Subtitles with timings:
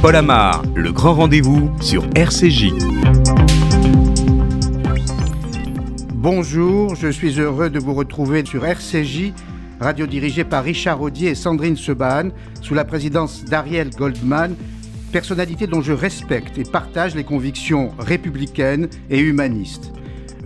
[0.00, 2.72] Paul Amar, le grand rendez-vous sur RCJ.
[6.14, 9.32] Bonjour, je suis heureux de vous retrouver sur RCJ,
[9.80, 12.30] radio dirigée par Richard Audier et Sandrine Seban,
[12.62, 14.54] sous la présidence d'Ariel Goldman,
[15.10, 19.92] personnalité dont je respecte et partage les convictions républicaines et humanistes.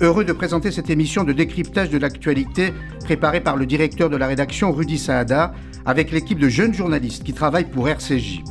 [0.00, 2.72] Heureux de présenter cette émission de décryptage de l'actualité
[3.04, 5.52] préparée par le directeur de la rédaction Rudy Saada
[5.84, 8.42] avec l'équipe de jeunes journalistes qui travaillent pour RCJ.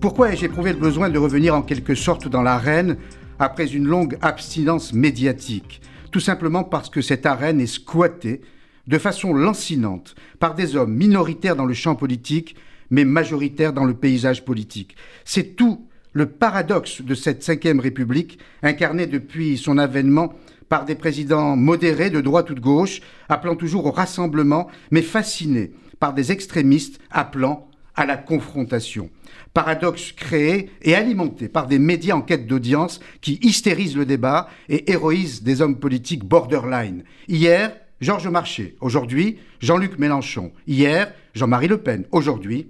[0.00, 2.98] Pourquoi ai-je éprouvé le besoin de revenir en quelque sorte dans l'arène
[3.40, 5.80] après une longue abstinence médiatique?
[6.12, 8.40] Tout simplement parce que cette arène est squattée
[8.86, 12.54] de façon lancinante par des hommes minoritaires dans le champ politique,
[12.90, 14.94] mais majoritaires dans le paysage politique.
[15.24, 20.32] C'est tout le paradoxe de cette cinquième République, incarnée depuis son avènement
[20.68, 25.72] par des présidents modérés de droite ou de gauche, appelant toujours au rassemblement, mais fascinés
[25.98, 29.10] par des extrémistes appelant à la confrontation.
[29.58, 34.92] Paradoxe créé et alimenté par des médias en quête d'audience qui hystérisent le débat et
[34.92, 37.02] héroïsent des hommes politiques borderline.
[37.26, 38.76] Hier, Georges Marchais.
[38.80, 40.52] Aujourd'hui, Jean-Luc Mélenchon.
[40.68, 42.04] Hier, Jean-Marie Le Pen.
[42.12, 42.68] Aujourd'hui,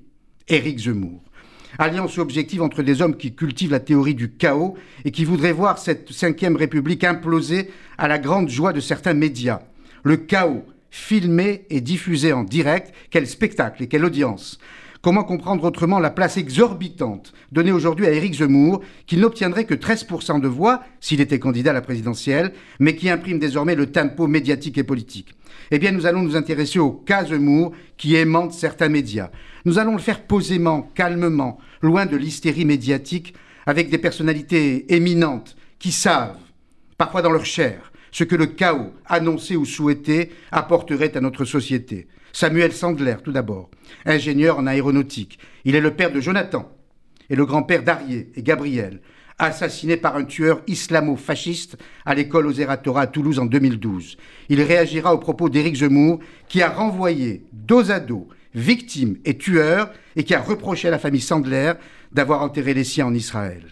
[0.48, 1.20] Éric Zemmour.
[1.78, 5.76] Alliance objective entre des hommes qui cultivent la théorie du chaos et qui voudraient voir
[5.76, 9.60] cette cinquième république imploser à la grande joie de certains médias.
[10.04, 14.58] Le chaos, filmé et diffusé en direct, quel spectacle et quelle audience.
[15.00, 20.40] Comment comprendre autrement la place exorbitante donnée aujourd'hui à Éric Zemmour, qui n'obtiendrait que 13%
[20.40, 24.76] de voix s'il était candidat à la présidentielle, mais qui imprime désormais le tempo médiatique
[24.76, 25.34] et politique?
[25.70, 29.30] Eh bien, nous allons nous intéresser au cas Zemmour qui aimante certains médias.
[29.64, 33.34] Nous allons le faire posément, calmement, loin de l'hystérie médiatique,
[33.66, 36.38] avec des personnalités éminentes qui savent,
[36.96, 42.08] parfois dans leur chair, ce que le chaos, annoncé ou souhaité, apporterait à notre société.
[42.32, 43.70] Samuel Sandler, tout d'abord,
[44.04, 45.38] ingénieur en aéronautique.
[45.64, 46.70] Il est le père de Jonathan
[47.30, 49.00] et le grand-père d'Arié et Gabriel,
[49.38, 54.16] assassiné par un tueur islamo-fasciste à l'école aux Eratora à Toulouse en 2012.
[54.48, 59.92] Il réagira aux propos d'Éric Zemmour, qui a renvoyé dos à dos victime et tueur
[60.16, 61.74] et qui a reproché à la famille Sandler
[62.12, 63.62] d'avoir enterré les siens en Israël.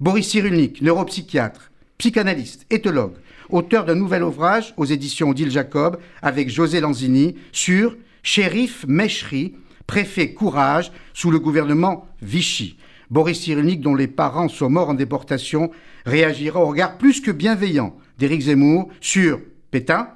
[0.00, 3.16] Boris Cyrulnik, neuropsychiatre, psychanalyste, éthologue,
[3.50, 9.54] auteur d'un nouvel ouvrage aux éditions Odile Jacob avec José Lanzini sur Shérif Meshri,
[9.86, 12.76] préfet Courage sous le gouvernement Vichy.
[13.10, 15.70] Boris Cyrulnik, dont les parents sont morts en déportation,
[16.04, 19.40] réagira au regard plus que bienveillant d'Éric Zemmour sur
[19.70, 20.10] Pétain,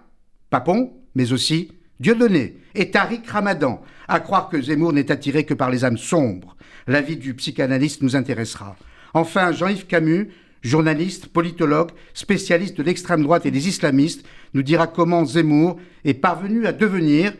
[0.51, 1.71] Papon, mais aussi
[2.01, 6.57] Dieudonné et Tariq Ramadan, à croire que Zemmour n'est attiré que par les âmes sombres.
[6.87, 8.77] L'avis du psychanalyste nous intéressera.
[9.13, 10.29] Enfin, Jean-Yves Camus
[10.63, 16.67] journaliste, politologue, spécialiste de l'extrême droite et des islamistes, nous dira comment Zemmour est parvenu
[16.67, 17.33] à devenir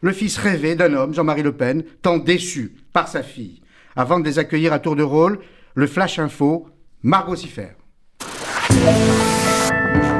[0.00, 3.62] le fils rêvé d'un homme, Jean-Marie Le Pen, tant déçu par sa fille.
[3.96, 5.38] Avant de les accueillir à tour de rôle,
[5.74, 6.68] le Flash Info,
[7.02, 7.70] Margot Siffer.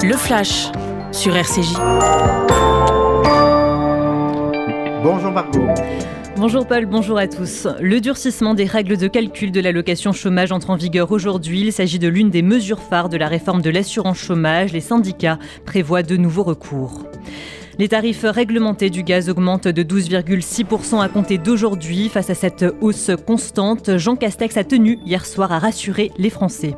[0.02, 0.70] Le Flash
[1.12, 1.74] sur RCJ.
[5.02, 5.68] Bonjour Margot.
[6.36, 7.68] Bonjour Paul, bonjour à tous.
[7.80, 11.60] Le durcissement des règles de calcul de l'allocation chômage entre en vigueur aujourd'hui.
[11.60, 14.72] Il s'agit de l'une des mesures phares de la réforme de l'assurance chômage.
[14.72, 17.04] Les syndicats prévoient de nouveaux recours.
[17.78, 22.08] Les tarifs réglementés du gaz augmentent de 12,6% à compter d'aujourd'hui.
[22.08, 26.74] Face à cette hausse constante, Jean Castex a tenu hier soir à rassurer les Français.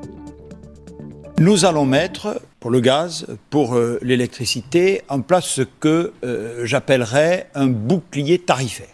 [1.38, 7.49] Nous allons mettre pour le gaz, pour euh, l'électricité, en place ce que euh, j'appellerais
[7.55, 8.88] un bouclier tarifaire.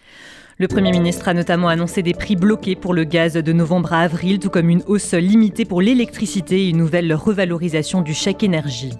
[0.63, 3.99] Le Premier ministre a notamment annoncé des prix bloqués pour le gaz de novembre à
[3.99, 8.93] avril, tout comme une hausse limitée pour l'électricité et une nouvelle revalorisation du chèque énergie.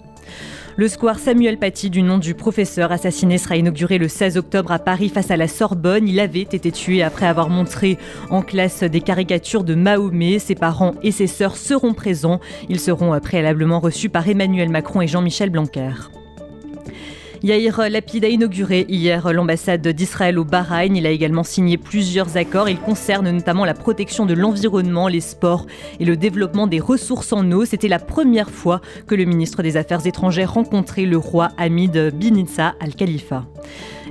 [0.76, 4.78] Le square Samuel Paty, du nom du professeur assassiné, sera inauguré le 16 octobre à
[4.78, 6.06] Paris face à la Sorbonne.
[6.06, 7.96] Il avait été tué après avoir montré
[8.28, 10.40] en classe des caricatures de Mahomet.
[10.40, 12.40] Ses parents et ses sœurs seront présents.
[12.68, 15.92] Ils seront préalablement reçus par Emmanuel Macron et Jean-Michel Blanquer.
[17.44, 20.96] Yair Lapid a inauguré hier l'ambassade d'Israël au Bahreïn.
[20.96, 22.70] Il a également signé plusieurs accords.
[22.70, 25.66] Ils concernent notamment la protection de l'environnement, les sports
[26.00, 27.66] et le développement des ressources en eau.
[27.66, 32.42] C'était la première fois que le ministre des Affaires étrangères rencontrait le roi Hamid bin
[32.80, 33.44] Al Khalifa.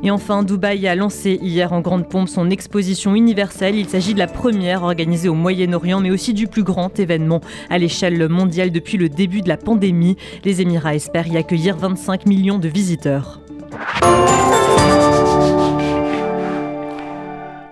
[0.06, 3.76] Et enfin, Dubaï a lancé hier en grande pompe son exposition universelle.
[3.76, 7.40] Il s'agit de la première organisée au Moyen-Orient, mais aussi du plus grand événement
[7.70, 10.18] à l'échelle mondiale depuis le début de la pandémie.
[10.44, 13.40] Les Émirats espèrent y accueillir 25 millions de visiteurs.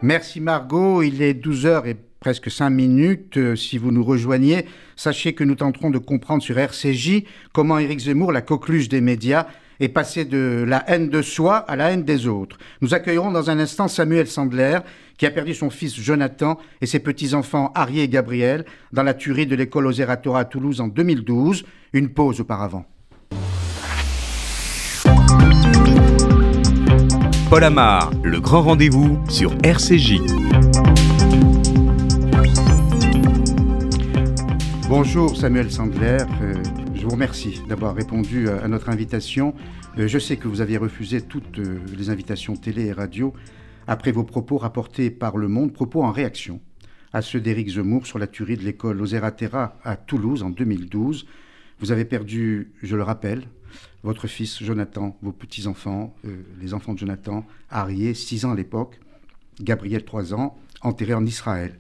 [0.02, 3.38] Merci Margot, il est 12h et presque 5 minutes.
[3.38, 8.00] Euh, si vous nous rejoignez, sachez que nous tenterons de comprendre sur RCJ comment Éric
[8.00, 9.48] Zemmour, la coqueluche des médias,
[9.82, 12.58] et passer de la haine de soi à la haine des autres.
[12.82, 14.78] Nous accueillerons dans un instant Samuel Sandler,
[15.18, 18.64] qui a perdu son fils Jonathan et ses petits-enfants Harry et Gabriel
[18.94, 21.66] dans la tuerie de l'école Oseratora à Toulouse en 2012.
[21.94, 22.86] Une pause auparavant.
[27.50, 30.22] Paul Amar, le grand rendez-vous sur RCJ.
[34.92, 36.54] Bonjour Samuel Sandler, euh,
[36.94, 39.56] je vous remercie d'avoir répondu à notre invitation.
[39.98, 43.34] Euh, je sais que vous aviez refusé toutes euh, les invitations télé et radio
[43.88, 46.60] après vos propos rapportés par Le Monde, propos en réaction
[47.14, 49.02] à ceux d'Éric Zemmour sur la tuerie de l'école
[49.38, 51.26] Terra à Toulouse en 2012.
[51.80, 53.44] Vous avez perdu, je le rappelle,
[54.04, 56.14] votre fils Jonathan, vos petits-enfants,
[56.60, 59.00] les enfants de Jonathan, Arié, 6 ans à l'époque,
[59.62, 61.78] Gabriel, 3 ans, enterrés en Israël.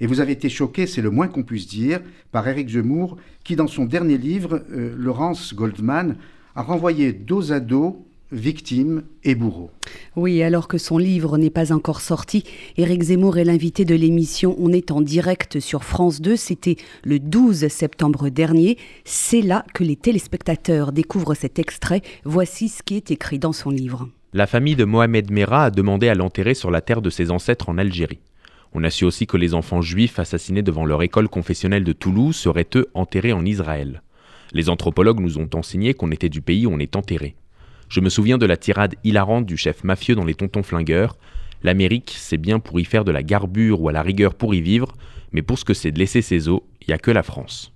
[0.00, 2.00] Et vous avez été choqué, c'est le moins qu'on puisse dire,
[2.32, 6.16] par Éric Zemmour, qui dans son dernier livre, euh, Laurence Goldman,
[6.54, 9.70] a renvoyé dos à dos victimes et bourreaux.
[10.16, 12.44] Oui, alors que son livre n'est pas encore sorti,
[12.76, 16.36] Éric Zemmour est l'invité de l'émission On est en direct sur France 2.
[16.36, 18.78] C'était le 12 septembre dernier.
[19.04, 22.02] C'est là que les téléspectateurs découvrent cet extrait.
[22.24, 24.08] Voici ce qui est écrit dans son livre.
[24.32, 27.68] La famille de Mohamed Merah a demandé à l'enterrer sur la terre de ses ancêtres
[27.68, 28.18] en Algérie.
[28.78, 32.36] On a su aussi que les enfants juifs assassinés devant leur école confessionnelle de Toulouse
[32.36, 34.02] seraient eux enterrés en Israël.
[34.52, 37.36] Les anthropologues nous ont enseigné qu'on était du pays où on est enterré.
[37.88, 41.16] Je me souviens de la tirade hilarante du chef mafieux dans Les Tontons Flingueurs.
[41.62, 44.60] L'Amérique, c'est bien pour y faire de la garbure ou à la rigueur pour y
[44.60, 44.94] vivre,
[45.32, 47.72] mais pour ce que c'est de laisser ses os, il n'y a que la France.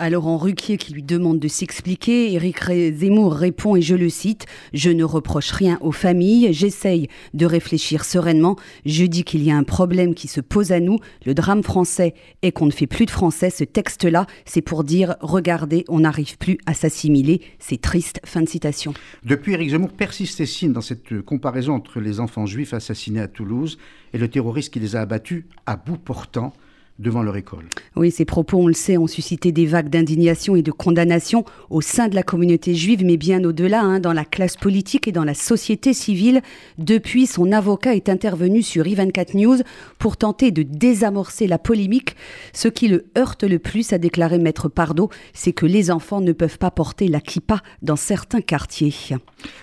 [0.00, 2.64] À Laurent Ruquier qui lui demande de s'expliquer, Éric
[2.94, 8.06] Zemmour répond, et je le cite, Je ne reproche rien aux familles, j'essaye de réfléchir
[8.06, 8.56] sereinement,
[8.86, 12.14] je dis qu'il y a un problème qui se pose à nous, le drame français
[12.40, 16.38] est qu'on ne fait plus de français, ce texte-là, c'est pour dire, regardez, on n'arrive
[16.38, 18.94] plus à s'assimiler, c'est triste, fin de citation.
[19.22, 23.28] Depuis, Éric Zemmour persiste et signe dans cette comparaison entre les enfants juifs assassinés à
[23.28, 23.76] Toulouse
[24.14, 26.54] et le terroriste qui les a abattus à bout portant
[27.00, 27.64] devant leur école.
[27.96, 31.80] Oui, ces propos, on le sait, ont suscité des vagues d'indignation et de condamnation au
[31.80, 35.24] sein de la communauté juive, mais bien au-delà, hein, dans la classe politique et dans
[35.24, 36.42] la société civile.
[36.78, 39.58] Depuis, son avocat est intervenu sur i24 News
[39.98, 42.16] pour tenter de désamorcer la polémique.
[42.52, 46.32] Ce qui le heurte le plus, a déclaré Maître Pardo, c'est que les enfants ne
[46.32, 48.94] peuvent pas porter la kippa dans certains quartiers.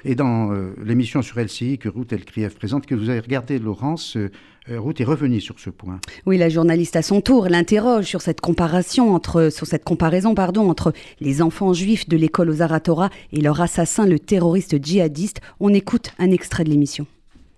[0.05, 4.17] Et dans euh, l'émission sur LCI que Ruth Elkrief présente, que vous avez regardé, Laurence,
[4.17, 4.31] euh,
[4.69, 5.99] Ruth est revenue sur ce point.
[6.25, 10.69] Oui, la journaliste à son tour l'interroge sur cette comparaison entre, sur cette comparaison pardon,
[10.69, 15.41] entre les enfants juifs de l'école aux Aratora et leur assassin, le terroriste djihadiste.
[15.59, 17.07] On écoute un extrait de l'émission.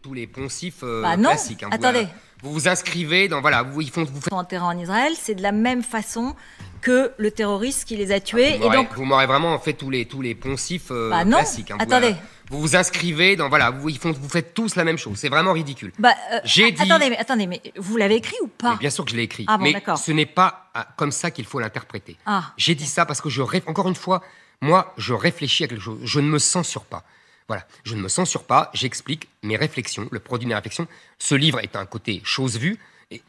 [0.01, 1.29] Tous les poncifs euh, bah non.
[1.29, 1.63] classiques.
[1.63, 2.07] Hein, Attendez.
[2.41, 5.41] Vous, vous inscrivez dans voilà, vous ils font vous faites enterrés en Israël, c'est de
[5.41, 6.35] la même façon
[6.81, 8.53] que le terroriste qui les a tués.
[8.53, 11.25] Ah, vous et donc vous m'aurez vraiment fait tous les tous les poncifs euh, bah
[11.25, 11.37] non.
[11.37, 11.71] classiques.
[11.71, 12.15] Hein, vous, Attendez.
[12.49, 15.17] Vous vous inscrivez dans voilà, vous ils font vous faites tous la même chose.
[15.17, 15.91] C'est vraiment ridicule.
[15.99, 18.71] Bah, euh, J'ai dit- Attendez, mais attendez, mais vous l'avez écrit ou pas?
[18.71, 19.45] Mais bien sûr que je l'ai écrit.
[19.47, 22.17] Ah bon, mais ce n'est pas ah, comme ça qu'il faut l'interpréter.
[22.25, 22.51] Ah.
[22.57, 24.21] J'ai dit ça parce que je ré- encore une fois,
[24.61, 25.99] moi, je réfléchis à quelque chose.
[26.03, 27.03] Je ne me censure pas.
[27.47, 28.69] Voilà, je ne me censure pas.
[28.73, 30.87] J'explique mes réflexions, le produit de mes réflexions.
[31.17, 32.77] Ce livre est un côté chose vue.
[33.11, 33.21] Et,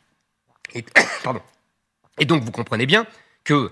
[0.75, 0.85] et-
[1.25, 1.41] pardon.
[2.19, 3.07] Et donc, vous comprenez bien
[3.45, 3.71] que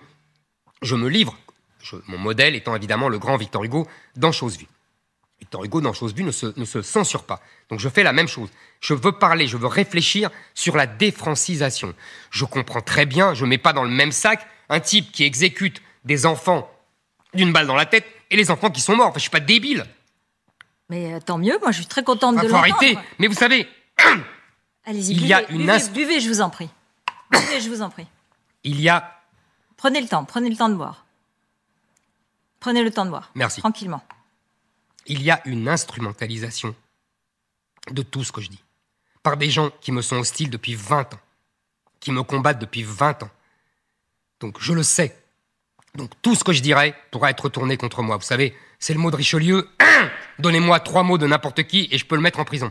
[0.82, 1.36] je me livre.
[1.82, 3.86] je- mon modèle étant évidemment le grand Victor Hugo
[4.16, 4.66] dans chose vue.
[5.40, 7.40] Victor Hugo, dans Chose Vue, ne se, ne se censure pas.
[7.70, 8.48] Donc je fais la même chose.
[8.80, 11.94] Je veux parler, je veux réfléchir sur la défrancisation.
[12.30, 15.24] Je comprends très bien, je ne mets pas dans le même sac un type qui
[15.24, 16.70] exécute des enfants
[17.34, 19.08] d'une balle dans la tête et les enfants qui sont morts.
[19.08, 19.86] Enfin, je suis pas débile.
[20.90, 22.74] Mais euh, tant mieux, moi je suis très contente Enfin, de faut l'entendre.
[22.80, 22.98] arrêter.
[23.18, 23.68] Mais vous savez,
[24.86, 26.68] Allez-y, Il buvez, y a une buvez, buvez, je vous en prie.
[27.30, 28.06] Buvez, je vous en prie.
[28.64, 29.14] il y a...
[29.76, 31.04] Prenez le temps, prenez le temps de boire.
[32.58, 33.30] Prenez le temps de boire.
[33.34, 33.60] Merci.
[33.60, 34.02] Tranquillement.
[35.08, 36.74] Il y a une instrumentalisation
[37.90, 38.62] de tout ce que je dis.
[39.22, 41.20] Par des gens qui me sont hostiles depuis 20 ans,
[42.00, 43.30] qui me combattent depuis 20 ans.
[44.40, 45.16] Donc je le sais.
[45.96, 48.16] Donc tout ce que je dirais pourra être retourné contre moi.
[48.16, 49.68] Vous savez, c'est le mot de Richelieu.
[50.38, 52.70] Donnez-moi trois mots de n'importe qui et je peux le mettre en prison.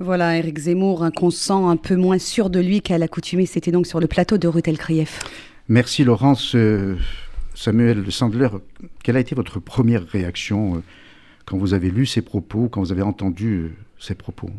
[0.00, 3.46] Voilà, Éric Zemmour, un qu'on sent un peu moins sûr de lui qu'à l'accoutumée.
[3.46, 5.24] C'était donc sur le plateau de Ruth Elkrief.
[5.68, 6.54] Merci Laurence.
[6.54, 6.96] Euh,
[7.54, 8.48] Samuel Sandler,
[9.02, 10.82] quelle a été votre première réaction euh,
[11.48, 14.50] quand vous avez lu ces propos, quand vous avez entendu euh, ces propos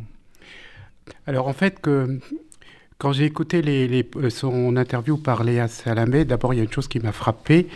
[1.27, 2.19] Alors en fait, que,
[2.97, 3.61] quand j'ai écouté
[4.17, 7.67] euh, son interview par Léa Salamé, d'abord il y a une chose qui m'a frappé.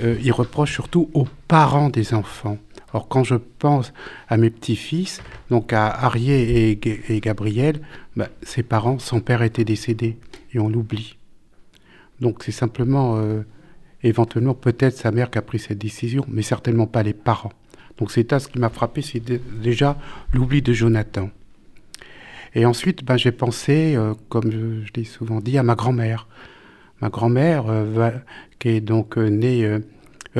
[0.00, 2.56] Euh, il reproche surtout aux parents des enfants.
[2.92, 3.92] Or quand je pense
[4.28, 7.80] à mes petits-fils, donc à Arié et Gabriel,
[8.16, 10.18] bah, ses parents, son père était décédé
[10.52, 11.16] et on l'oublie.
[12.20, 13.42] Donc c'est simplement, euh,
[14.04, 17.52] éventuellement peut-être sa mère qui a pris cette décision, mais certainement pas les parents.
[18.02, 19.22] Donc c'est ça ce qui m'a frappé, c'est
[19.62, 19.96] déjà
[20.32, 21.30] l'oubli de Jonathan.
[22.56, 26.26] Et ensuite, ben, j'ai pensé, euh, comme je, l'ai souvent dit, à ma grand-mère.
[27.00, 28.10] Ma grand-mère, euh,
[28.58, 29.78] qui est donc euh, née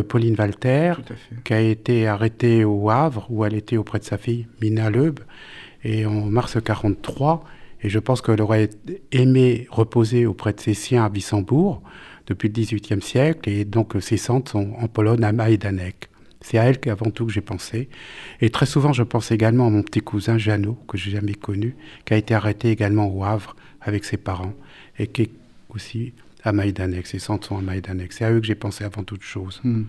[0.09, 0.95] Pauline Walter,
[1.45, 5.21] qui a été arrêtée au Havre, où elle était auprès de sa fille Mina Leub,
[5.85, 7.45] et en mars 43.
[7.83, 8.71] Et je pense qu'elle aurait
[9.13, 11.81] aimé reposer auprès de ses siens à Wissembourg
[12.27, 16.09] depuis le XVIIIe siècle, et donc ses centres sont en Pologne à Majdanek.
[16.43, 17.89] C'est à elle qu'avant tout que j'ai pensé.
[18.41, 21.35] Et très souvent, je pense également à mon petit cousin Jeannot, que je n'ai jamais
[21.35, 24.55] connu, qui a été arrêté également au Havre avec ses parents,
[24.99, 25.31] et qui est
[25.71, 26.13] aussi
[26.45, 26.53] à.
[27.05, 28.13] Ses centres sont à Maïdanek.
[28.13, 29.61] C'est à eux que j'ai pensé avant toute chose.
[29.65, 29.85] Hmm.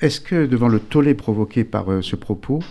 [0.00, 2.62] Est-ce que, devant le tollé provoqué par euh, ce propos,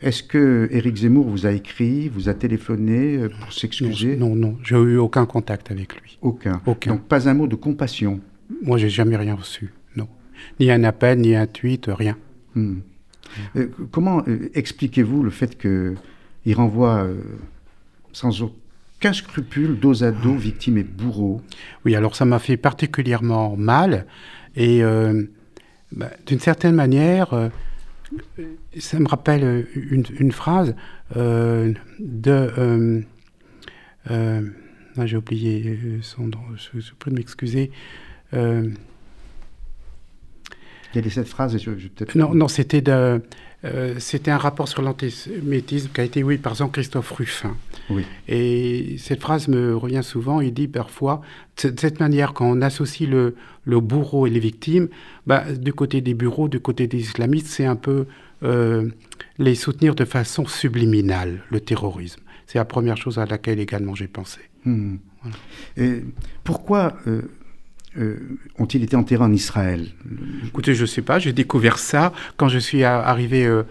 [0.00, 4.56] est-ce que Éric Zemmour vous a écrit, vous a téléphoné euh, pour s'excuser Non, non,
[4.62, 6.18] j'ai eu aucun contact avec lui.
[6.22, 6.62] Aucun.
[6.66, 6.92] Aucun.
[6.92, 8.20] Donc pas un mot de compassion.
[8.62, 9.72] Moi, j'ai jamais rien reçu.
[9.96, 10.08] Non,
[10.58, 12.16] ni un appel, ni un tweet, rien.
[12.54, 12.80] Hmm.
[13.56, 17.06] Euh, comment euh, expliquez-vous le fait qu'il renvoie
[18.12, 21.40] sans aucun scrupule, dos à dos, victime et bourreau?
[21.84, 24.06] Oui, alors ça m'a fait particulièrement mal.
[24.56, 24.82] Et
[25.92, 27.50] bah, d'une certaine manière
[28.78, 30.74] ça me rappelle euh, une, phrase
[31.16, 33.04] euh, de.
[34.10, 34.42] Euh,
[35.04, 37.70] j'ai oublié son nom, je, je prie de m'excuser.
[40.92, 41.56] Quelle est cette phrase
[42.14, 43.22] Non, non c'était de,
[43.64, 47.56] euh, c'était un rapport sur l'antisémitisme qui a été, oui, par Jean-Christophe Ruffin.
[47.90, 48.04] Oui.
[48.26, 50.40] Et cette phrase me revient souvent.
[50.40, 51.20] Il dit parfois,
[51.62, 54.88] de cette manière, quand on associe le, le bourreau et les victimes,
[55.26, 58.06] bah, du côté des bureaux, du côté des islamistes, c'est un peu
[58.42, 58.88] euh,
[59.38, 62.22] les soutenir de façon subliminale, le terrorisme.
[62.46, 64.40] C'est la première chose à laquelle également j'ai pensé.
[64.64, 64.96] Hmm.
[65.76, 66.02] Et
[66.44, 67.22] pourquoi euh,
[67.98, 69.88] euh, ont-ils été enterrés en Israël?
[70.46, 73.44] Écoutez, je ne sais pas, j'ai découvert ça quand je suis arrivé.
[73.44, 73.64] Euh,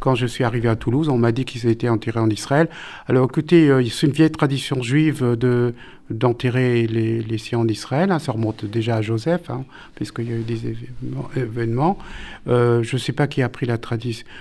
[0.00, 2.68] quand je suis arrivé à Toulouse, on m'a dit qu'ils étaient enterrés en Israël.
[3.06, 5.74] Alors écoutez, euh, c'est une vieille tradition juive de,
[6.10, 8.10] d'enterrer les, siens en Israël.
[8.10, 8.18] Hein.
[8.18, 9.64] ça remonte déjà à Joseph, hein,
[9.94, 10.74] puisqu'il y a eu des
[11.36, 11.98] événements.
[12.48, 13.68] je ne sais pas qui a pris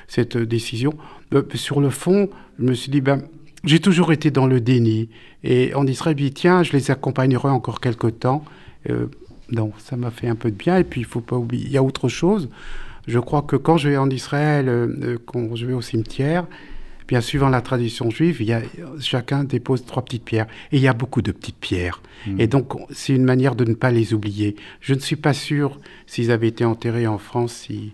[0.08, 0.96] cette décision.
[1.54, 3.22] sur le fond, je me suis dit, ben,
[3.64, 5.10] j'ai toujours été dans le déni.
[5.44, 8.44] Et en Israël, je dit, tiens, je les accompagnerai encore quelque temps.
[8.90, 9.08] Euh,
[9.52, 10.78] donc ça m'a fait un peu de bien.
[10.78, 12.50] Et puis il faut pas oublier, il y a autre chose.
[13.08, 16.46] Je crois que quand je vais en Israël, euh, euh, quand je vais au cimetière,
[17.08, 18.62] bien suivant la tradition juive, il y a,
[19.00, 20.48] chacun dépose trois petites pierres.
[20.72, 22.02] Et il y a beaucoup de petites pierres.
[22.28, 22.40] Mmh.
[22.40, 24.56] Et donc c'est une manière de ne pas les oublier.
[24.80, 27.92] Je ne suis pas sûr s'ils avaient été enterrés en France, si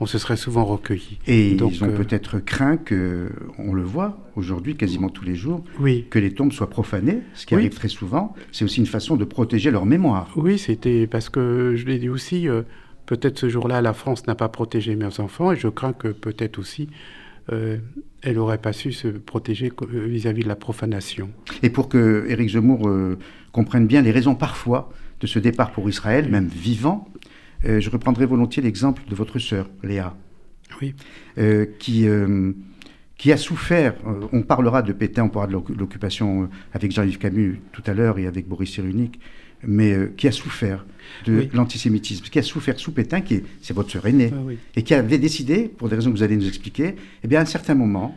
[0.00, 1.18] on se serait souvent recueilli.
[1.26, 5.64] Et ils ont euh, peut-être craint que, on le voit aujourd'hui quasiment tous les jours,
[5.80, 6.06] oui.
[6.10, 8.34] que les tombes soient profanées, ce qui arrive très souvent.
[8.52, 10.32] C'est aussi une façon de protéger leur mémoire.
[10.36, 12.62] Oui, c'était parce que je l'ai dit aussi, euh,
[13.06, 16.58] peut-être ce jour-là, la France n'a pas protégé mes enfants, et je crains que peut-être
[16.58, 16.88] aussi
[17.50, 17.78] euh,
[18.20, 21.30] elle n'aurait pas su se protéger vis-à-vis de la profanation.
[21.62, 22.90] Et pour que Éric Zemmour
[23.52, 24.90] comprenne bien les raisons parfois
[25.20, 27.08] de ce départ pour Israël, même vivant,
[27.64, 30.16] euh, je reprendrai volontiers l'exemple de votre sœur, Léa,
[30.80, 30.94] oui.
[31.38, 32.52] Euh, qui, euh,
[33.16, 33.94] qui a souffert,
[34.32, 38.26] on parlera de Pétain, on parlera de l'occupation avec Jean-Yves Camus tout à l'heure et
[38.26, 39.18] avec Boris Cyrulnik,
[39.64, 40.86] mais qui a souffert
[41.26, 44.94] de l'antisémitisme, qui a souffert sous Pétain, qui c'est votre sœur aînée, ah et qui
[44.94, 47.74] avait décidé, pour des raisons que vous allez nous expliquer, eh bien à un certain
[47.74, 48.16] moment,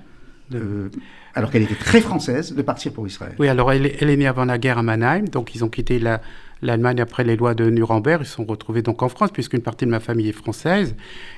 [1.33, 3.33] alors qu'elle était très française, de partir pour Israël.
[3.39, 5.97] Oui, alors elle, elle, est née avant la guerre à Mannheim, donc ils ont quitté
[5.97, 6.21] la,
[6.61, 8.21] l'Allemagne après les lois de Nuremberg.
[8.23, 10.95] Ils se sont retrouvés donc en France, puisqu'une partie de ma famille est française.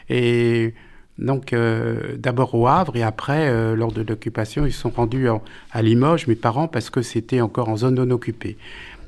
[0.10, 0.74] Et
[1.20, 5.27] donc, euh, d'abord au Havre, et après, euh, lors de l'occupation, ils sont rendus
[5.72, 8.58] à Limoges, mes parents, parce que c'était encore en zone non occupée.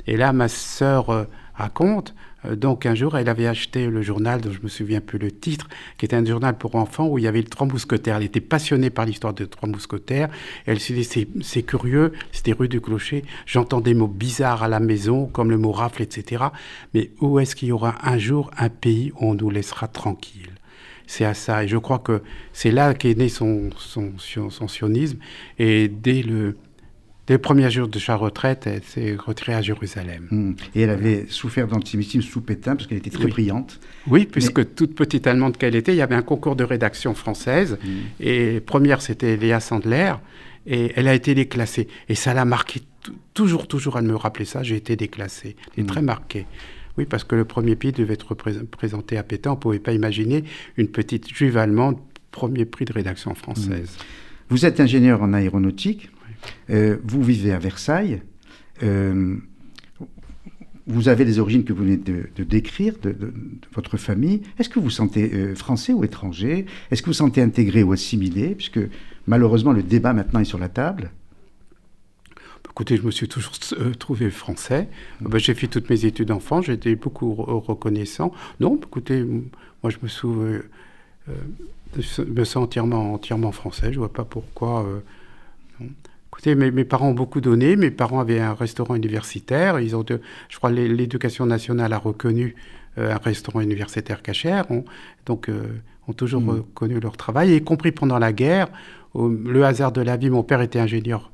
[0.07, 1.23] Et là, ma sœur euh,
[1.55, 2.13] raconte
[2.55, 5.67] donc un jour, elle avait acheté le journal, dont je me souviens plus le titre,
[5.97, 8.17] qui était un journal pour enfants où il y avait les Trois Mousquetaires.
[8.17, 10.29] Elle était passionnée par l'histoire des Trois Mousquetaires.
[10.65, 13.23] Elle s'est dit, c'est curieux, c'était rue du Clocher.
[13.45, 16.45] J'entends des mots bizarres à la maison, comme le mot rafle, etc.
[16.93, 20.51] Mais où est-ce qu'il y aura un jour un pays où on nous laissera tranquille
[21.07, 21.63] c'est à ça.
[21.63, 22.21] Et je crois que
[22.53, 25.19] c'est là qu'est né son, son, son, sionisme.
[25.59, 26.57] Et dès le,
[27.27, 30.27] Dès le premier jour de sa retraite, elle s'est retirée à Jérusalem.
[30.29, 30.53] Hmm.
[30.75, 33.79] Et elle avait souffert d'antisémitisme sous Pétain parce qu'elle était très brillante.
[34.07, 37.79] Oui, puisque toute petite Allemande qu'elle était, il y avait un concours de rédaction française.
[37.83, 37.89] Hmm.
[38.19, 40.13] Et première, c'était Léa Sandler.
[40.67, 41.87] Et elle a été déclassée.
[42.09, 42.81] Et ça l'a marqué
[43.33, 44.61] toujours, toujours à me rappeler ça.
[44.61, 45.55] J'ai été déclassée.
[45.75, 45.87] Elle est hmm.
[45.87, 46.45] très marquée.
[46.97, 49.51] Oui, parce que le premier prix devait être présenté à Pétain.
[49.51, 50.43] On ne pouvait pas imaginer
[50.77, 51.97] une petite juive allemande,
[52.29, 53.97] premier prix de rédaction française.
[54.49, 56.09] Vous êtes ingénieur en aéronautique.
[56.69, 58.21] Euh, vous vivez à Versailles.
[58.83, 59.37] Euh,
[60.87, 63.15] vous avez les origines que vous venez de, décrire, de,
[63.73, 64.43] votre famille.
[64.59, 66.67] Est-ce que vous sentez euh, français ou étranger?
[66.91, 68.53] Est-ce que vous sentez intégré ou assimilé?
[68.53, 68.79] Puisque
[69.25, 71.09] malheureusement, le débat maintenant est sur la table.
[72.69, 73.53] Écoutez, je me suis toujours
[73.97, 74.89] trouvé français.
[75.21, 78.33] Ben, j'ai fait toutes mes études enfant, j'étais beaucoup reconnaissant.
[78.59, 79.25] Non, écoutez,
[79.81, 80.09] moi je me
[82.43, 83.87] sens entièrement, entièrement français.
[83.87, 84.85] Je ne vois pas pourquoi.
[86.37, 87.77] Écoutez, mes, parents ont beaucoup donné.
[87.77, 89.79] Mes parents avaient un restaurant universitaire.
[89.79, 90.03] Ils ont,
[90.49, 92.55] je crois, l'éducation nationale a reconnu
[92.97, 94.65] euh, un restaurant universitaire cachère.
[95.25, 95.63] donc, euh,
[96.09, 96.49] ont toujours mm.
[96.49, 98.67] reconnu leur travail, y compris pendant la guerre.
[99.15, 101.31] le hasard de la vie, mon père était ingénieur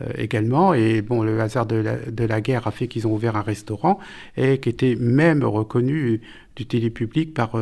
[0.00, 0.72] euh, également.
[0.72, 3.98] Et bon, le hasard de la, guerre a fait qu'ils ont ouvert un restaurant
[4.36, 6.20] et qui était même reconnu
[6.54, 7.58] d'utilité publique par,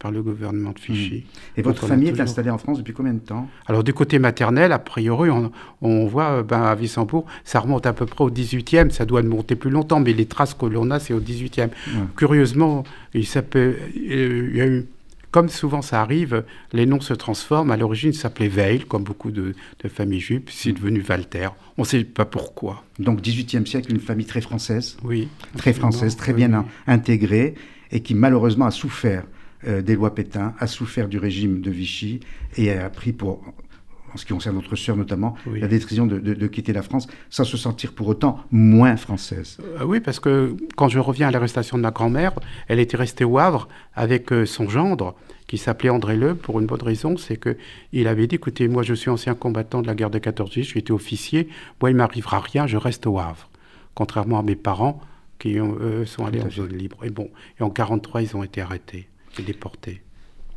[0.00, 1.24] par le gouvernement de Vichy.
[1.24, 1.60] Hmm.
[1.60, 3.48] Et votre famille est installée en France depuis combien de temps?
[3.66, 5.30] Alors du côté maternel, a priori,
[5.80, 9.22] on, voit euh, ben, à Wissembourg, ça remonte à peu près au 18e, ça doit
[9.22, 11.68] monter plus longtemps, mais les traces que l'on a, c'est au 18e.
[12.16, 12.82] Curieusement,
[13.14, 14.86] il, euh, il y a eu
[15.30, 17.70] comme souvent ça arrive, les noms se transforment.
[17.70, 19.54] À l'origine, ça s'appelait Veil, comme beaucoup de,
[19.88, 21.50] familles juives, puis c'est devenu Walter.
[21.78, 22.84] On ne sait pas pourquoi.
[22.98, 24.96] Donc, 18e siècle, une famille très française.
[25.04, 25.28] Oui.
[25.56, 27.54] Très française, très bien intégrée,
[27.92, 29.24] et qui malheureusement a souffert
[29.66, 32.20] euh, des lois Pétain, a souffert du régime de Vichy
[32.56, 33.42] et a pris pour,
[34.12, 37.56] en ce qui concerne notre sœur notamment, la décision de, quitter la France sans se
[37.56, 39.58] sentir pour autant moins française.
[39.80, 42.32] Euh, oui, parce que quand je reviens à l'arrestation de ma grand-mère,
[42.68, 45.14] elle était restée au Havre avec euh, son gendre
[45.46, 48.94] qui s'appelait André Le, pour une bonne raison, c'est qu'il avait dit, écoutez, moi je
[48.94, 51.48] suis ancien combattant de la guerre de 14 juillet, été officier,
[51.80, 53.48] moi il m'arrivera rien, je reste au Havre.
[53.94, 55.00] Contrairement à mes parents
[55.38, 55.56] qui
[56.04, 56.98] sont allés en zone libre.
[57.04, 60.02] Et bon, et en 43, ils ont été arrêtés et déportés.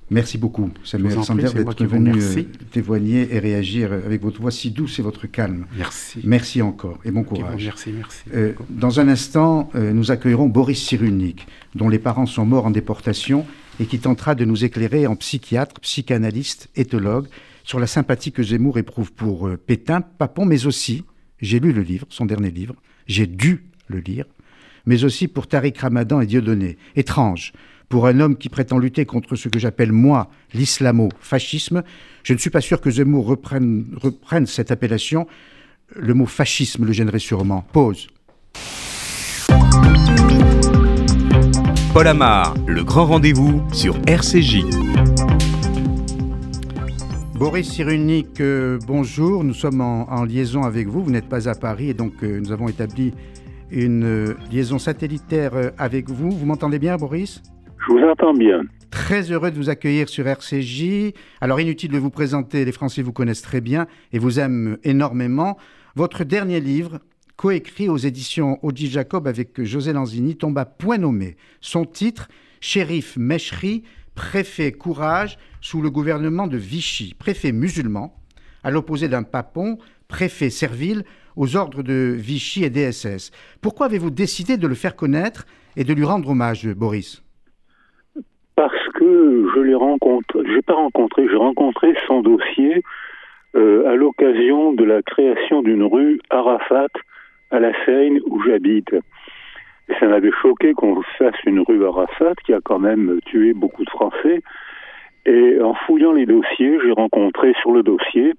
[0.10, 5.00] Merci beaucoup, Samuel Sander, d'être venu euh, témoigner et réagir avec votre voix si douce
[5.00, 5.66] et votre calme.
[5.78, 6.20] Merci.
[6.24, 7.66] Merci encore et bon courage.
[7.66, 8.24] merci, merci.
[8.34, 12.72] Euh, dans un instant, euh, nous accueillerons Boris Cyrulnik, dont les parents sont morts en
[12.72, 13.46] déportation
[13.80, 17.28] et qui tentera de nous éclairer en psychiatre, psychanalyste, éthologue,
[17.64, 21.06] sur la sympathie que Zemmour éprouve pour Pétain, Papon, mais aussi,
[21.40, 22.76] j'ai lu le livre, son dernier livre,
[23.08, 24.26] j'ai dû le lire,
[24.86, 26.78] mais aussi pour Tariq Ramadan et Dieudonné.
[26.96, 27.54] Étrange
[27.94, 31.84] pour un homme qui prétend lutter contre ce que j'appelle moi l'islamo-fascisme.
[32.24, 35.28] Je ne suis pas sûr que Zemmour reprenne, reprenne cette appellation.
[35.96, 37.64] Le mot fascisme le gênerait sûrement.
[37.72, 38.08] Pause.
[41.94, 44.64] Paul Amar, le grand rendez-vous sur RCJ.
[47.36, 49.44] Boris Cyrulnik, euh, bonjour.
[49.44, 51.04] Nous sommes en, liaison avec vous.
[51.04, 53.14] Vous n'êtes pas à Paris et donc euh, nous avons établi
[53.70, 56.32] une euh, liaison satellitaire avec vous.
[56.32, 57.44] Vous m'entendez bien, Boris?
[57.86, 58.62] Je vous entends bien.
[58.92, 61.14] Très heureux de vous accueillir sur RCJ.
[61.42, 65.58] Alors inutile de vous présenter, les Français vous connaissent très bien et vous aiment énormément.
[65.96, 67.00] Votre dernier livre,
[67.36, 71.36] coécrit aux éditions Audi Jacob avec José Lanzini, tombe à point nommé.
[71.60, 72.28] Son titre,
[72.62, 73.84] Shérif Meshri,
[74.16, 78.16] préfet courage sous le gouvernement de Vichy, préfet musulman,
[78.64, 81.04] à l'opposé d'un papon, préfet servile
[81.36, 83.32] aux ordres de Vichy et DSS.
[83.60, 87.23] Pourquoi avez-vous décidé de le faire connaître et de lui rendre hommage, Boris?
[88.56, 92.84] Parce que je l'ai rencontré, j'ai pas rencontré, j'ai rencontré son dossier
[93.56, 96.88] euh, à l'occasion de la création d'une rue Arafat
[97.52, 98.94] à la Seine où j'habite.
[99.90, 103.84] Et ça m'avait choqué qu'on fasse une rue Arafat qui a quand même tué beaucoup
[103.84, 104.42] de Français.
[105.26, 108.34] Et en fouillant les dossiers, j'ai rencontré sur le dossier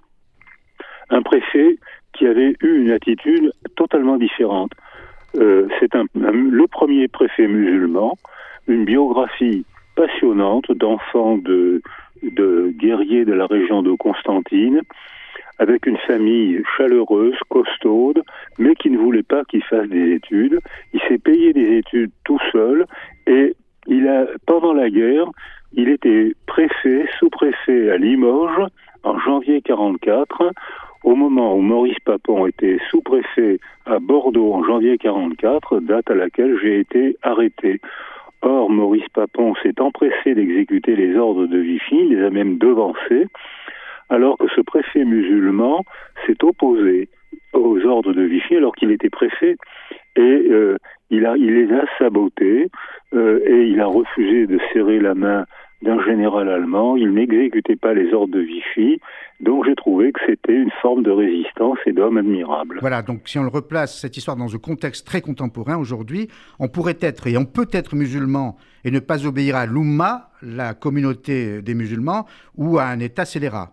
[1.09, 1.77] un préfet
[2.13, 4.71] qui avait eu une attitude totalement différente.
[5.37, 8.17] Euh, c'est le premier préfet musulman,
[8.67, 11.81] une biographie passionnante d'enfants de,
[12.23, 14.81] guerriers de la région de Constantine,
[15.57, 18.21] avec une famille chaleureuse, costaude,
[18.57, 20.59] mais qui ne voulait pas qu'il fasse des études.
[20.93, 22.85] Il s'est payé des études tout seul
[23.25, 23.55] et
[23.87, 25.27] il a, pendant la guerre,
[25.73, 28.67] il était préfet, sous-préfet à Limoges
[29.03, 30.51] en janvier 44.
[31.03, 36.57] Au moment où Maurice Papon était sous-préfet à Bordeaux en janvier 44, date à laquelle
[36.61, 37.79] j'ai été arrêté.
[38.45, 43.25] Or, Maurice Papon s'est empressé d'exécuter les ordres de Vichy, les a même devancés,
[44.09, 45.83] alors que ce préfet musulman
[46.25, 47.09] s'est opposé
[47.53, 49.55] aux ordres de Vichy alors qu'il était préfet
[50.15, 50.77] et euh,
[51.09, 52.69] il, a, il les a sabotés
[53.15, 55.45] euh, et il a refusé de serrer la main
[55.81, 58.99] d'un général allemand, il n'exécutait pas les ordres de Vichy,
[59.39, 62.77] donc j'ai trouvé que c'était une forme de résistance et d'homme admirable.
[62.81, 66.67] Voilà, donc si on le replace, cette histoire dans un contexte très contemporain aujourd'hui, on
[66.67, 71.61] pourrait être et on peut être musulman et ne pas obéir à l'Oumma, la communauté
[71.61, 73.71] des musulmans, ou à un État scélérat.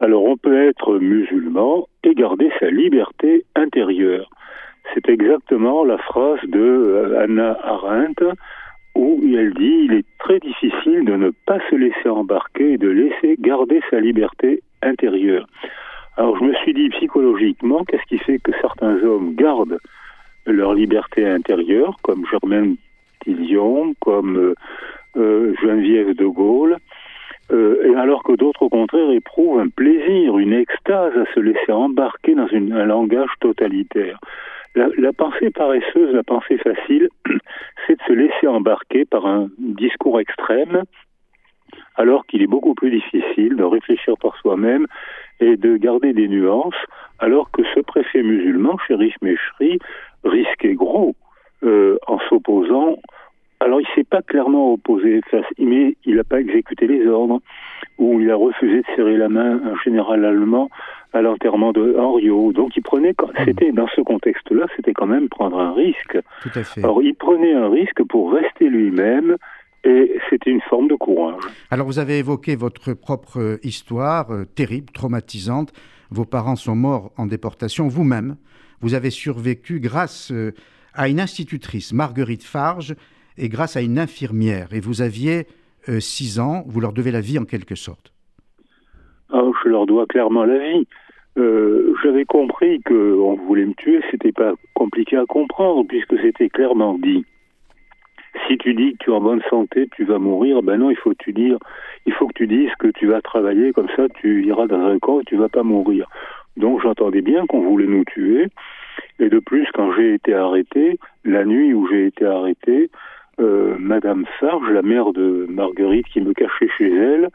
[0.00, 4.28] Alors on peut être musulman et garder sa liberté intérieure.
[4.94, 8.22] c'est exactement la phrase de euh, Anna Arendt
[8.96, 12.88] où elle dit il est très difficile de ne pas se laisser embarquer et de
[12.88, 15.46] laisser garder sa liberté intérieure.
[16.16, 19.78] Alors je me suis dit psychologiquement, qu'est-ce qui fait que certains hommes gardent
[20.46, 22.76] leur liberté intérieure, comme Germaine
[23.22, 24.54] Tillion, comme euh,
[25.16, 26.76] euh, Geneviève de Gaulle,
[27.52, 31.72] euh, et alors que d'autres au contraire éprouvent un plaisir, une extase à se laisser
[31.72, 34.18] embarquer dans un langage totalitaire.
[34.76, 37.08] La, pensée paresseuse, la pensée facile,
[37.86, 40.82] c'est de se laisser embarquer par un discours extrême,
[41.94, 44.86] alors qu'il est beaucoup plus difficile de réfléchir par soi-même
[45.40, 46.74] et de garder des nuances,
[47.18, 49.78] alors que ce préfet musulman, Shérif Meshri,
[50.24, 51.16] risquait gros
[51.62, 52.98] euh, en s'opposant.
[53.60, 55.20] Alors il s'est pas clairement opposé,
[55.58, 57.40] mais il n'a pas exécuté les ordres,
[57.98, 60.68] ou il a refusé de serrer la main à un général allemand
[61.12, 62.52] à l'enterrement de Henriot.
[62.52, 63.14] Donc il prenait,
[63.44, 66.18] c'était dans ce contexte-là, c'était quand même prendre un risque.
[66.42, 66.84] Tout à fait.
[66.84, 69.36] Alors il prenait un risque pour rester lui-même
[69.84, 71.42] et c'était une forme de courage.
[71.70, 75.72] Alors vous avez évoqué votre propre histoire euh, terrible, traumatisante.
[76.10, 77.88] Vos parents sont morts en déportation.
[77.88, 78.36] Vous-même,
[78.80, 80.52] vous avez survécu grâce euh,
[80.92, 82.94] à une institutrice, Marguerite Farge,
[83.38, 84.68] et grâce à une infirmière.
[84.72, 85.46] Et vous aviez
[85.86, 88.12] 6 euh, ans, vous leur devez la vie en quelque sorte.
[89.32, 90.86] Oh, je leur dois clairement la vie.
[91.38, 96.98] Euh, J'avais compris qu'on voulait me tuer, c'était pas compliqué à comprendre puisque c'était clairement
[96.98, 97.24] dit
[98.46, 100.96] si tu dis que tu es en bonne santé, tu vas mourir, ben non, il
[100.96, 105.20] faut que tu dises que tu vas travailler, comme ça tu iras dans un camp
[105.20, 106.08] et tu vas pas mourir.
[106.56, 108.46] Donc j'entendais bien qu'on voulait nous tuer.
[109.18, 112.90] Et de plus, quand j'ai été arrêté, la nuit où j'ai été arrêté,
[113.40, 117.28] euh, Madame Farge, la mère de Marguerite qui me cachait chez elle,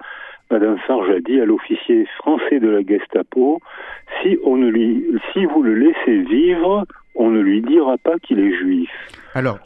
[0.50, 3.60] Madame Farge a dit à l'officier français de la Gestapo,
[4.22, 6.86] si on ne lui, si vous le laissez vivre,
[7.16, 8.90] on ne lui dira pas qu'il est juif.
[9.34, 9.60] Alors,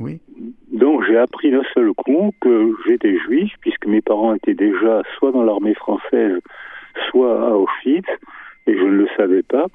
[0.00, 0.20] oui.
[0.72, 5.30] Donc j'ai appris d'un seul coup que j'étais juif, puisque mes parents étaient déjà soit
[5.30, 6.38] dans l'armée française,
[7.10, 8.08] soit à Auschwitz,
[8.66, 9.66] et je ne le savais pas.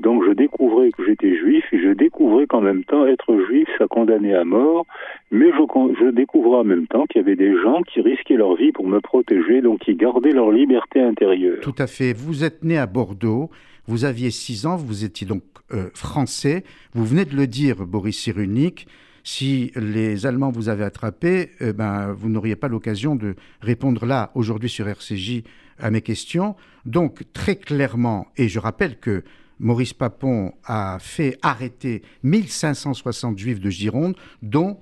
[0.00, 3.86] Donc je découvrais que j'étais juif et je découvrais qu'en même temps être juif ça
[3.86, 4.86] condamnait à mort,
[5.30, 8.56] mais je, je découvrais en même temps qu'il y avait des gens qui risquaient leur
[8.56, 11.60] vie pour me protéger, donc qui gardaient leur liberté intérieure.
[11.62, 12.12] Tout à fait.
[12.12, 13.50] Vous êtes né à Bordeaux,
[13.86, 16.64] vous aviez 6 ans, vous étiez donc euh, français.
[16.94, 18.86] Vous venez de le dire, Boris Cyrulnik,
[19.24, 24.30] si les Allemands vous avaient attrapé, eh ben, vous n'auriez pas l'occasion de répondre là,
[24.36, 25.42] aujourd'hui sur RCJ,
[25.80, 26.54] à mes questions.
[26.84, 29.24] Donc, très clairement, et je rappelle que
[29.58, 34.78] Maurice Papon a fait arrêter 1560 juifs de Gironde, dont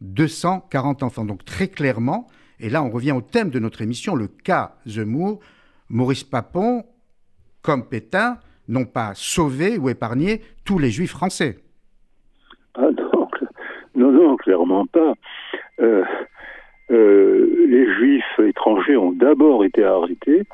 [0.00, 1.24] 240 enfants.
[1.24, 2.26] Donc, très clairement,
[2.60, 5.40] et là, on revient au thème de notre émission, le cas Zemmour,
[5.88, 6.84] Maurice Papon,
[7.62, 8.38] comme Pétain,
[8.68, 11.58] n'ont pas sauvé ou épargné tous les juifs français.
[13.98, 15.14] Non, non, clairement pas.
[15.80, 16.04] Euh,
[16.92, 20.44] euh, les juifs étrangers ont d'abord été arrêtés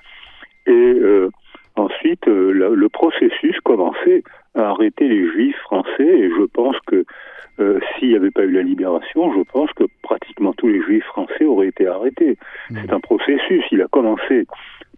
[0.66, 1.30] et euh,
[1.76, 4.22] ensuite euh, le, le, processus commençait
[4.54, 7.04] à arrêter les juifs français et je pense que
[7.60, 11.04] euh, s'il n'y avait pas eu la libération, je pense que pratiquement tous les juifs
[11.04, 12.36] français auraient été arrêtés.
[12.70, 12.78] Mmh.
[12.82, 14.46] C'est un processus, il a commencé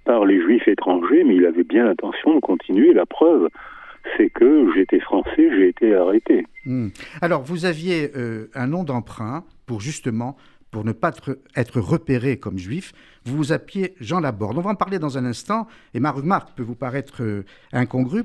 [0.04, 2.94] par les juifs étrangers, mais il avait bien l'intention de continuer.
[2.94, 3.48] La preuve,
[4.16, 6.46] c'est que j'étais français, j'ai été arrêté.
[6.64, 6.88] Mmh.
[7.20, 10.36] Alors, vous aviez euh, un nom d'emprunt pour justement,
[10.70, 11.12] pour ne pas
[11.54, 12.92] être, repéré comme juif,
[13.24, 14.58] vous vous appuyez Jean Laborde.
[14.58, 18.24] On va en parler dans un instant, et ma remarque peut vous paraître euh, incongrue,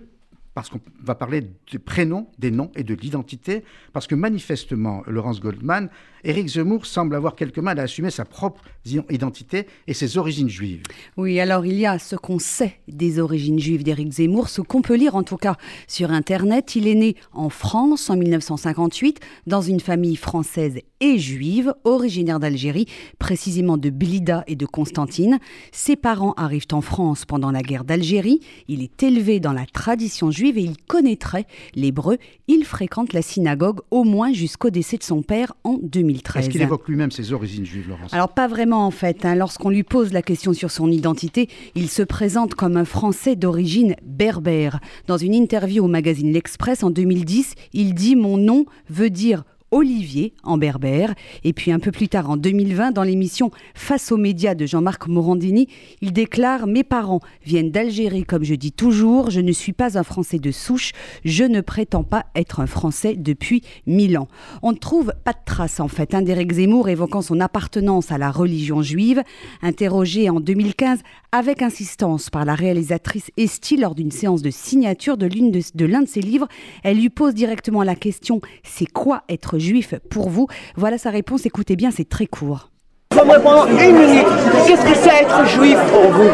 [0.53, 5.39] parce qu'on va parler du prénom, des noms et de l'identité, parce que manifestement, Laurence
[5.39, 5.89] Goldman,
[6.23, 10.83] Éric Zemmour semble avoir quelque mal à assumer sa propre identité et ses origines juives.
[11.17, 14.81] Oui, alors il y a ce qu'on sait des origines juives d'Éric Zemmour, ce qu'on
[14.81, 15.55] peut lire en tout cas
[15.87, 16.75] sur Internet.
[16.75, 22.85] Il est né en France en 1958 dans une famille française et juive, originaire d'Algérie,
[23.17, 25.39] précisément de Blida et de Constantine.
[25.71, 28.41] Ses parents arrivent en France pendant la guerre d'Algérie.
[28.67, 32.17] Il est élevé dans la tradition juive et il connaîtrait l'hébreu.
[32.47, 36.21] Il fréquente la synagogue au moins jusqu'au décès de son père en 2000.
[36.36, 38.13] Est-ce qu'il évoque lui-même ses origines juives, Laurence?
[38.13, 39.25] Alors pas vraiment en fait.
[39.25, 39.36] Hein.
[39.36, 43.95] Lorsqu'on lui pose la question sur son identité, il se présente comme un Français d'origine
[44.04, 44.80] berbère.
[45.08, 50.34] Dans une interview au magazine L'Express en 2010, il dit⁇ Mon nom veut dire Olivier
[50.43, 51.13] en berbère.
[51.43, 55.07] Et puis un peu plus tard, en 2020, dans l'émission Face aux médias de Jean-Marc
[55.07, 55.67] Morandini,
[56.01, 59.29] il déclare Mes parents viennent d'Algérie, comme je dis toujours.
[59.29, 60.91] Je ne suis pas un Français de souche.
[61.25, 64.27] Je ne prétends pas être un Français depuis mille ans.
[64.62, 68.17] On ne trouve pas de traces, en fait, hein, d'Éric Zemmour évoquant son appartenance à
[68.17, 69.23] la religion juive.
[69.62, 70.99] Interrogé en 2015
[71.31, 75.88] avec insistance par la réalisatrice Esti lors d'une séance de signature de l'un de, de,
[75.88, 76.47] de ses livres,
[76.84, 81.45] elle lui pose directement la question C'est quoi être juif pour vous Voilà sa réponse,
[81.45, 82.69] écoutez bien, c'est très court.
[83.13, 84.26] Une minute,
[84.67, 86.30] qu'est-ce que c'est être juif pour vous?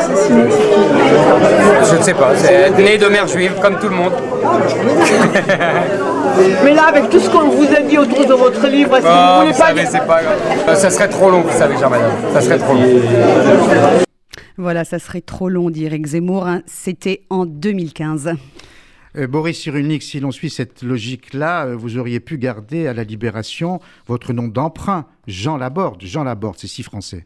[1.89, 4.13] Je ne sais pas, c'est être né de mère juive comme tout le monde.
[6.63, 9.09] Mais là, avec tout ce qu'on vous a dit autour de votre livre, est-ce que
[9.11, 10.75] Oh, vous voulez vous pas savez, c'est pas grave.
[10.77, 12.11] Ça serait trop long, vous savez, Jean-Madame.
[12.33, 12.81] Ça serait trop long.
[14.57, 16.45] Voilà, ça serait trop long, dit Eric Zemmour.
[16.47, 16.61] hein.
[16.67, 18.33] C'était en 2015.
[19.17, 23.03] Euh, Boris Cyrulnik, si l'on suit cette logique-là, euh, vous auriez pu garder à la
[23.03, 26.01] Libération votre nom d'emprunt, Jean Laborde.
[26.01, 27.25] Jean Laborde, c'est si français.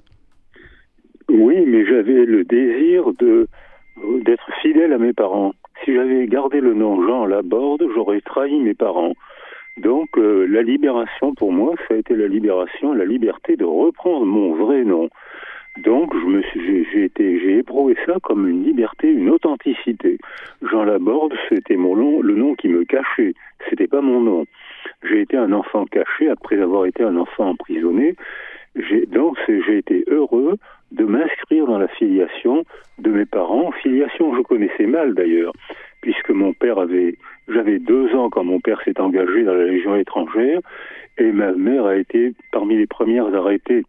[1.29, 3.47] Oui, mais j'avais le désir de
[4.25, 5.53] d'être fidèle à mes parents.
[5.83, 9.13] Si j'avais gardé le nom Jean Laborde, j'aurais trahi mes parents.
[9.77, 14.25] Donc euh, la libération pour moi, ça a été la libération, la liberté de reprendre
[14.25, 15.09] mon vrai nom.
[15.77, 16.13] Donc
[16.93, 20.17] j'ai, été, j'ai éprouvé ça comme une liberté, une authenticité.
[20.61, 23.33] Jean Laborde, c'était mon nom, le nom qui me cachait.
[23.69, 24.45] C'était pas mon nom.
[25.03, 28.15] J'ai été un enfant caché après avoir été un enfant emprisonné.
[29.07, 30.57] Donc j'ai été heureux
[30.91, 32.65] de m'inscrire dans la filiation
[32.99, 35.53] de mes parents, filiation je connaissais mal d'ailleurs,
[36.01, 39.95] puisque mon père avait, j'avais deux ans quand mon père s'est engagé dans la Légion
[39.95, 40.59] étrangère,
[41.17, 43.83] et ma mère a été parmi les premières arrêtées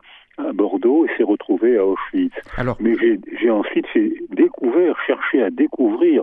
[0.48, 2.34] à Bordeaux et s'est retrouvée à Auschwitz.
[2.56, 2.94] Alors, Mais
[3.40, 6.22] j'ai ensuite fait découvert, cherché à découvrir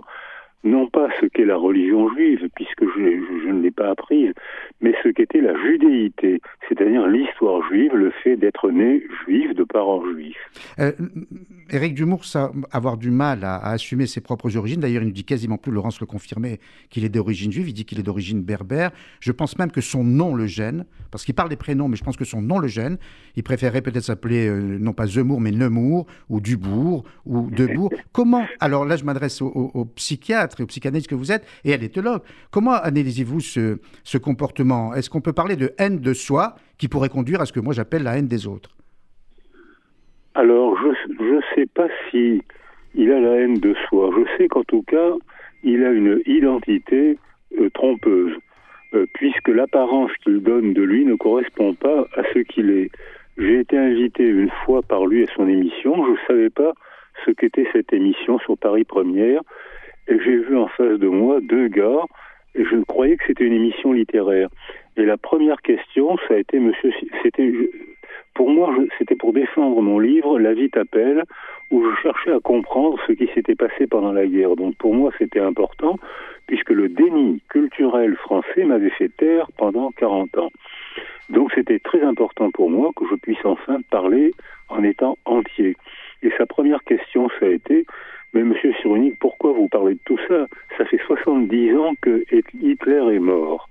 [0.64, 4.32] non pas ce qu'est la religion juive, puisque je, je- je ne l'ai pas apprise,
[4.80, 10.02] mais ce qu'était la judéité, c'est-à-dire l'histoire juive, le fait d'être né juif de parents
[10.12, 10.36] juifs.
[10.78, 10.92] Euh,
[11.70, 14.80] Éric Dumour, ça, avoir du mal à, à assumer ses propres origines.
[14.80, 16.58] D'ailleurs, il ne dit quasiment plus, Laurence le confirmait,
[16.90, 17.68] qu'il est d'origine juive.
[17.68, 18.90] Il dit qu'il est d'origine berbère.
[19.20, 22.04] Je pense même que son nom le gêne, parce qu'il parle des prénoms, mais je
[22.04, 22.98] pense que son nom le gêne.
[23.36, 27.90] Il préférerait peut-être s'appeler, euh, non pas Zemmour, mais Nemours, ou Dubourg, ou Debourg.
[28.12, 29.84] Comment, alors là, je m'adresse au, au- au
[30.56, 32.22] psychiatre et psychanalyste que vous êtes, et à l'éthologue.
[32.50, 34.94] Comment analysez-vous ce, ce comportement?
[34.94, 37.74] Est-ce qu'on peut parler de haine de soi qui pourrait conduire à ce que moi
[37.74, 38.70] j'appelle la haine des autres?
[40.34, 42.42] Alors, je ne sais pas si
[42.94, 44.10] il a la haine de soi.
[44.16, 45.12] Je sais qu'en tout cas,
[45.62, 47.18] il a une identité
[47.58, 48.36] euh, trompeuse,
[48.94, 52.90] euh, puisque l'apparence qu'il donne de lui ne correspond pas à ce qu'il est.
[53.38, 55.94] J'ai été invité une fois par lui à son émission.
[56.04, 56.72] Je ne savais pas
[57.24, 59.42] ce qu'était cette émission sur Paris Première,
[60.18, 62.02] j'ai vu en face de moi deux gars,
[62.54, 64.48] et je croyais que c'était une émission littéraire.
[64.96, 67.52] Et la première question, ça a été Monsieur, Si- c'était
[68.34, 71.24] pour moi, c'était pour défendre mon livre La vie t'appelle,
[71.70, 74.56] où je cherchais à comprendre ce qui s'était passé pendant la guerre.
[74.56, 75.96] Donc pour moi, c'était important,
[76.46, 80.50] puisque le déni culturel français m'avait fait taire pendant 40 ans.
[81.28, 84.32] Donc c'était très important pour moi que je puisse enfin parler
[84.68, 85.76] en étant entier.
[86.22, 87.86] Et sa première question, ça a été,
[88.32, 90.46] mais monsieur Cyrulnik, pourquoi vous parlez de tout ça?
[90.78, 92.24] Ça fait 70 ans que
[92.62, 93.68] Hitler est mort.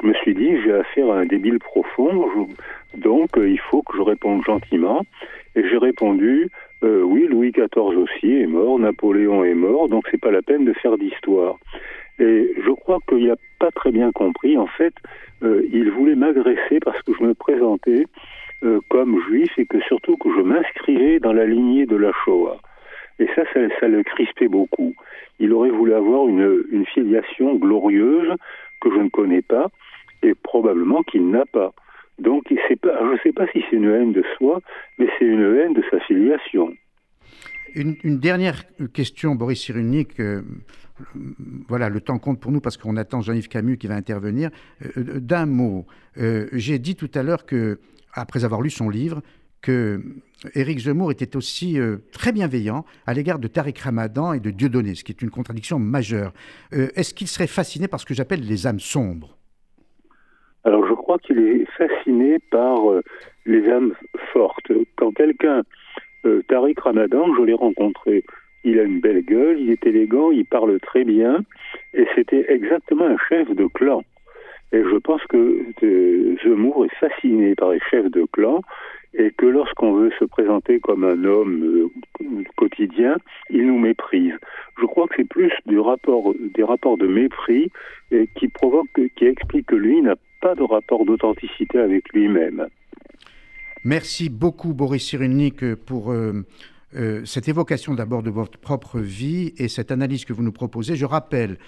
[0.00, 2.30] Je me suis dit, j'ai affaire à un débile profond,
[2.94, 5.02] donc euh, il faut que je réponde gentiment.
[5.56, 6.48] Et j'ai répondu,
[6.84, 10.64] euh, oui, Louis XIV aussi est mort, Napoléon est mort, donc c'est pas la peine
[10.64, 11.58] de faire d'histoire.
[12.20, 14.56] Et je crois qu'il n'a pas très bien compris.
[14.56, 14.94] En fait,
[15.42, 18.06] euh, il voulait m'agresser parce que je me présentais
[18.88, 22.58] comme juif et que surtout que je m'inscrivais dans la lignée de la Shoah.
[23.18, 24.94] Et ça, ça, le crispait beaucoup.
[25.38, 28.32] Il aurait voulu avoir une, une filiation glorieuse
[28.80, 29.70] que je ne connais pas
[30.22, 31.72] et probablement qu'il n'a pas.
[32.18, 34.60] Donc, je ne sais pas si c'est une haine de soi,
[34.98, 36.72] mais c'est une haine de sa filiation.
[37.74, 40.18] Une, dernière question, Boris Cyrulnik.
[40.20, 40.42] euh,
[41.68, 44.50] voilà, le temps compte pour nous parce qu'on attend Jean-Yves Camus qui va intervenir.
[44.96, 45.86] Euh, D'un mot,
[46.18, 47.78] euh, j'ai dit tout à l'heure que,
[48.14, 49.22] après avoir lu son livre,
[49.60, 50.00] que
[50.54, 54.94] Éric Zemmour était aussi euh, très bienveillant à l'égard de Tariq Ramadan et de Dieudonné,
[54.94, 56.32] ce qui est une contradiction majeure.
[56.72, 59.36] Euh, Est-ce qu'il serait fasciné par ce que j'appelle les âmes sombres?
[60.64, 63.02] Alors, je crois qu'il est fasciné par euh,
[63.46, 63.94] les âmes
[64.32, 64.72] fortes.
[64.96, 65.62] Quand quelqu'un,
[66.48, 68.22] Tariq Ramadan, je l'ai rencontré,
[68.64, 71.40] il a une belle gueule, il est élégant, il parle très bien,
[71.94, 74.02] et c'était exactement un chef de clan.
[74.72, 78.60] Et je pense que euh, Zemmour est fasciné par les chefs de clan
[79.14, 83.16] et que lorsqu'on veut se présenter comme un homme euh, quotidien,
[83.50, 84.34] il nous méprise.
[84.80, 87.70] Je crois que c'est plus du rapport, des rapports de mépris
[88.10, 92.66] et qui provoquent, qui expliquent que lui n'a pas de rapport d'authenticité avec lui-même.
[93.84, 96.44] Merci beaucoup Boris Cyrulnik pour euh,
[96.96, 100.96] euh, cette évocation d'abord de votre propre vie et cette analyse que vous nous proposez.
[100.96, 101.58] Je rappelle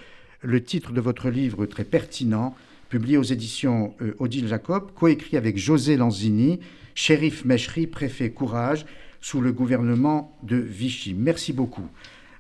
[0.43, 2.55] le titre de votre livre très pertinent,
[2.91, 6.59] publié aux éditions euh, Odile Jacob, coécrit avec José Lanzini,
[6.95, 8.85] shérif Mèchery, préfet Courage,
[9.23, 11.15] sous le gouvernement de Vichy.
[11.15, 11.87] Merci beaucoup.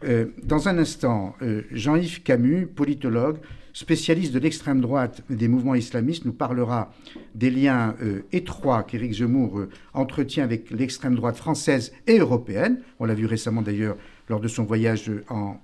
[0.02, 3.38] Euh, dans un instant, euh, Jean-Yves Camus, politologue,
[3.72, 6.92] spécialiste de l'extrême droite des mouvements islamistes, nous parlera
[7.36, 7.94] des liens
[8.32, 12.80] étroits qu'Éric Zemmour entretient avec l'extrême droite française et européenne.
[12.98, 13.96] On l'a vu récemment d'ailleurs
[14.28, 15.60] lors de son voyage en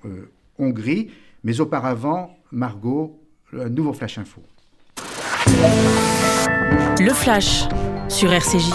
[0.56, 1.10] Hongrie.
[1.42, 3.20] Mais auparavant, Margot,
[3.52, 4.40] un nouveau Flash Info.
[7.00, 7.64] Le Flash
[8.08, 8.72] sur RCJ.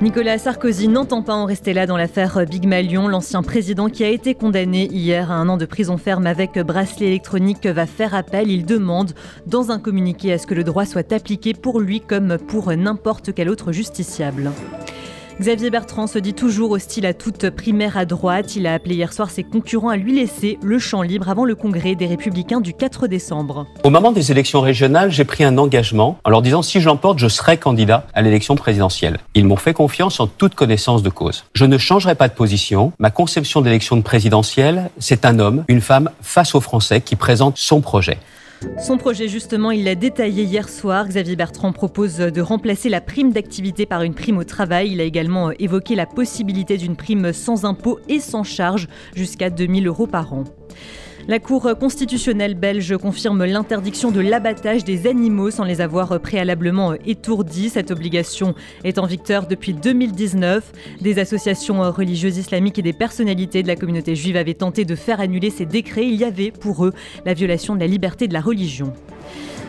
[0.00, 3.06] Nicolas Sarkozy n'entend pas en rester là dans l'affaire Big Malion.
[3.06, 7.06] L'ancien président qui a été condamné hier à un an de prison ferme avec bracelet
[7.06, 8.50] électronique va faire appel.
[8.50, 9.12] Il demande
[9.46, 13.34] dans un communiqué à ce que le droit soit appliqué pour lui comme pour n'importe
[13.34, 14.50] quel autre justiciable.
[15.40, 18.54] Xavier Bertrand se dit toujours hostile à toute primaire à droite.
[18.54, 21.54] Il a appelé hier soir ses concurrents à lui laisser le champ libre avant le
[21.54, 23.66] congrès des Républicains du 4 décembre.
[23.82, 27.18] Au moment des élections régionales, j'ai pris un engagement en leur disant si je l'emporte,
[27.18, 29.18] je serai candidat à l'élection présidentielle.
[29.34, 31.44] Ils m'ont fait confiance en toute connaissance de cause.
[31.54, 32.92] Je ne changerai pas de position.
[32.98, 37.80] Ma conception d'élection présidentielle, c'est un homme, une femme face aux Français qui présente son
[37.80, 38.18] projet.
[38.78, 41.06] Son projet, justement, il l'a détaillé hier soir.
[41.08, 44.92] Xavier Bertrand propose de remplacer la prime d'activité par une prime au travail.
[44.92, 49.86] Il a également évoqué la possibilité d'une prime sans impôt et sans charge jusqu'à 2000
[49.86, 50.44] euros par an.
[51.28, 57.68] La Cour constitutionnelle belge confirme l'interdiction de l'abattage des animaux sans les avoir préalablement étourdis.
[57.68, 60.72] Cette obligation est en vigueur depuis 2019.
[61.00, 65.20] Des associations religieuses islamiques et des personnalités de la communauté juive avaient tenté de faire
[65.20, 66.06] annuler ces décrets.
[66.06, 66.92] Il y avait pour eux
[67.24, 68.92] la violation de la liberté de la religion.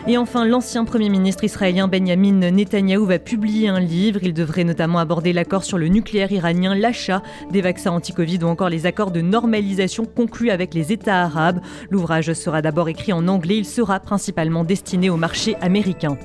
[0.05, 4.19] Et enfin, l'ancien Premier ministre israélien Benjamin Netanyahou va publier un livre.
[4.21, 8.67] Il devrait notamment aborder l'accord sur le nucléaire iranien, l'achat des vaccins anti-Covid ou encore
[8.67, 11.61] les accords de normalisation conclus avec les États arabes.
[11.89, 13.55] L'ouvrage sera d'abord écrit en anglais.
[13.55, 16.17] Il sera principalement destiné au marché américain.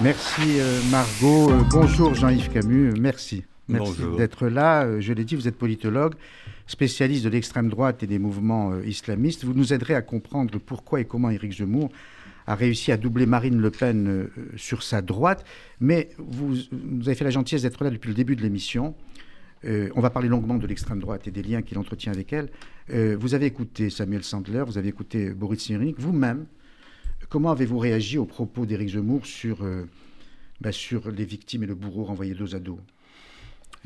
[0.00, 1.50] Merci euh, Margot.
[1.50, 2.92] Euh, bonjour Jean-Yves Camus.
[3.00, 3.42] Merci.
[3.68, 4.84] Merci d'être là.
[4.84, 6.14] Euh, je l'ai dit, vous êtes politologue
[6.66, 9.44] spécialiste de l'extrême droite et des mouvements euh, islamistes.
[9.44, 11.90] Vous nous aiderez à comprendre pourquoi et comment Éric Zemmour
[12.46, 15.44] a réussi à doubler Marine Le Pen euh, sur sa droite.
[15.80, 16.56] Mais vous,
[17.02, 18.94] avez fait la gentillesse d'être là depuis le début de l'émission.
[19.64, 22.50] Euh, on va parler longuement de l'extrême droite et des liens qu'il entretient avec elle.
[23.16, 25.98] vous avez écouté Samuel Sandler, vous avez écouté Boris Cyrulnik.
[25.98, 26.46] Vous-même,
[27.28, 29.64] comment avez-vous réagi aux propos d'Éric Zemmour sur,
[30.60, 32.78] bah, sur les victimes et le bourreau renvoyé dos à dos?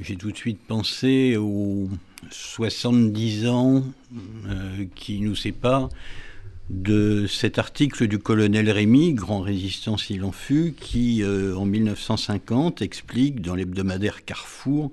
[0.02, 1.88] J'ai tout de suite pensé aux
[2.30, 3.84] 70 ans
[4.48, 5.88] euh, qui nous séparent
[6.68, 12.80] de cet article du colonel Rémy, grand résistant s'il en fut, qui euh, en 1950
[12.82, 14.92] explique dans l'hebdomadaire Carrefour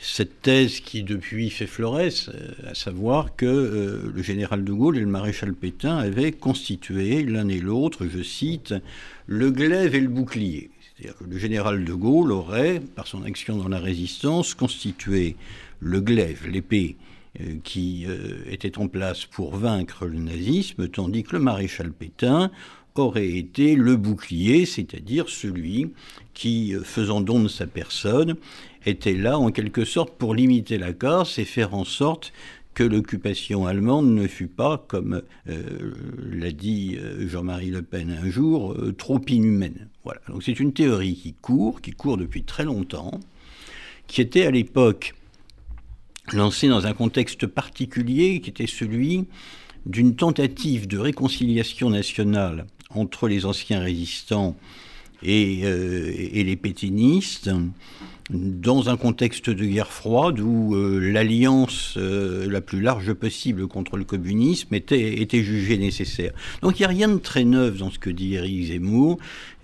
[0.00, 5.00] cette thèse qui depuis fait florès, euh, à savoir que le général de Gaulle et
[5.00, 8.74] le maréchal Pétain avaient constitué l'un et l'autre, je cite,
[9.26, 10.70] le glaive et le bouclier.
[11.28, 15.36] Le général de Gaulle aurait, par son action dans la résistance, constitué
[15.80, 16.96] le glaive, l'épée
[17.40, 22.50] euh, qui euh, était en place pour vaincre le nazisme, tandis que le maréchal Pétain
[22.96, 25.92] aurait été le bouclier, c'est-à-dire celui
[26.34, 28.34] qui, euh, faisant don de sa personne,
[28.84, 32.32] était là en quelque sorte pour limiter la casse et faire en sorte
[32.74, 39.20] que l'occupation allemande ne fut pas, comme l'a dit Jean-Marie Le Pen un jour, trop
[39.26, 39.88] inhumaine.
[40.28, 43.20] Donc c'est une théorie qui court, qui court depuis très longtemps,
[44.06, 45.14] qui était à l'époque
[46.32, 49.26] lancée dans un contexte particulier, qui était celui
[49.86, 54.56] d'une tentative de réconciliation nationale entre les anciens résistants
[55.22, 57.50] et, et les pétinistes,
[58.30, 63.96] dans un contexte de guerre froide où euh, l'alliance euh, la plus large possible contre
[63.96, 66.32] le communisme était, jugée nécessaire.
[66.60, 69.18] Donc il n'y a rien de très neuf dans ce que dit Éric Zemmour.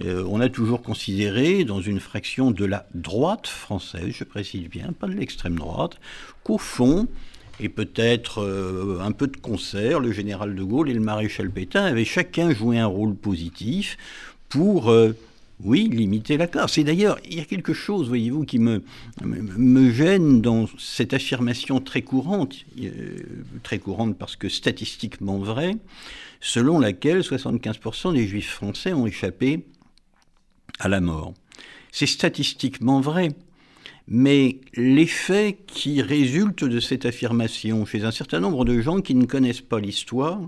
[0.05, 4.93] Euh, on a toujours considéré, dans une fraction de la droite française, je précise bien,
[4.99, 5.99] pas de l'extrême droite,
[6.43, 7.07] qu'au fond,
[7.61, 8.43] et peut-être
[9.01, 12.79] un peu de concert, le général de Gaulle et le maréchal Pétain avaient chacun joué
[12.79, 13.97] un rôle positif
[14.49, 14.93] pour
[15.65, 16.77] oui, limiter la classe.
[16.77, 18.83] Et d'ailleurs, il y a quelque chose, voyez-vous, qui me,
[19.25, 23.19] me gêne dans cette affirmation très courante, euh,
[23.63, 25.77] très courante parce que statistiquement vraie,
[26.41, 29.65] selon laquelle 75% des juifs français ont échappé
[30.79, 31.33] à la mort.
[31.93, 33.31] C'est statistiquement vrai,
[34.07, 39.25] mais l'effet qui résulte de cette affirmation chez un certain nombre de gens qui ne
[39.25, 40.41] connaissent pas l'histoire,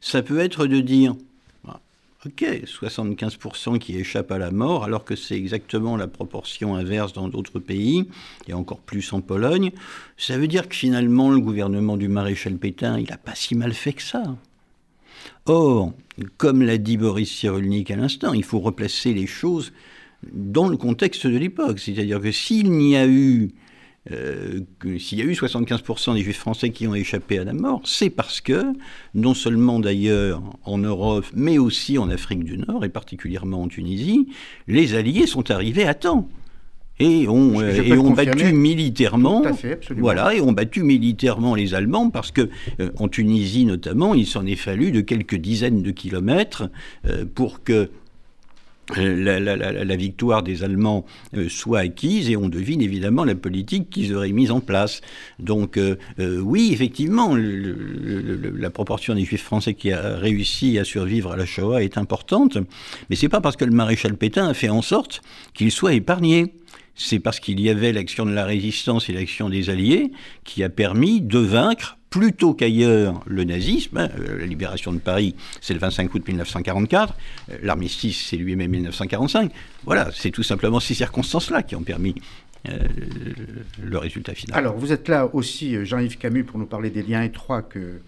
[0.00, 1.14] ça peut être de dire
[2.26, 7.28] Ok, 75% qui échappent à la mort, alors que c'est exactement la proportion inverse dans
[7.28, 8.08] d'autres pays,
[8.48, 9.70] et encore plus en Pologne.
[10.16, 13.72] Ça veut dire que finalement, le gouvernement du maréchal Pétain, il n'a pas si mal
[13.74, 14.36] fait que ça.
[15.44, 15.92] Or,
[16.36, 19.72] comme l'a dit Boris Cyrulnik à l'instant, il faut replacer les choses
[20.32, 21.78] dans le contexte de l'époque.
[21.78, 23.50] C'est-à-dire que s'il n'y a eu
[24.12, 24.60] euh,
[24.98, 28.10] s'il y a eu 75% des juifs français qui ont échappé à la mort, c'est
[28.10, 28.62] parce que,
[29.14, 34.28] non seulement d'ailleurs en Europe, mais aussi en Afrique du Nord, et particulièrement en Tunisie,
[34.68, 36.28] les Alliés sont arrivés à temps.
[36.98, 39.42] Et ont, et ont battu militairement,
[39.98, 42.48] voilà, et ont battu militairement les Allemands parce que
[42.80, 46.70] euh, en Tunisie notamment, il s'en est fallu de quelques dizaines de kilomètres
[47.04, 47.90] euh, pour que
[48.94, 51.04] la, victoire des Allemands
[51.36, 55.00] euh, soit acquise et on devine évidemment la politique qu'ils auraient mise en place.
[55.38, 61.32] Donc euh, euh, oui, effectivement, la proportion des Juifs français qui a réussi à survivre
[61.32, 62.58] à la Shoah est importante,
[63.10, 65.22] mais c'est pas parce que le maréchal Pétain a fait en sorte
[65.54, 66.52] qu'il soit épargné
[66.98, 70.12] c'est parce qu'il y avait l'action de la résistance et l'action des Alliés
[70.44, 73.98] qui a permis de vaincre plutôt qu'ailleurs le nazisme.
[73.98, 77.14] Hein, euh, la libération de Paris, c'est le 25 août 1944.
[77.50, 79.52] Euh, l'armistice, c'est lui-même 1945.
[79.84, 82.14] Voilà, c'est tout simplement ces circonstances-là qui ont permis
[82.68, 82.78] euh,
[83.82, 84.58] le résultat final.
[84.58, 88.00] Alors, vous êtes là aussi, Jean-Yves Camus, pour nous parler des liens étroits que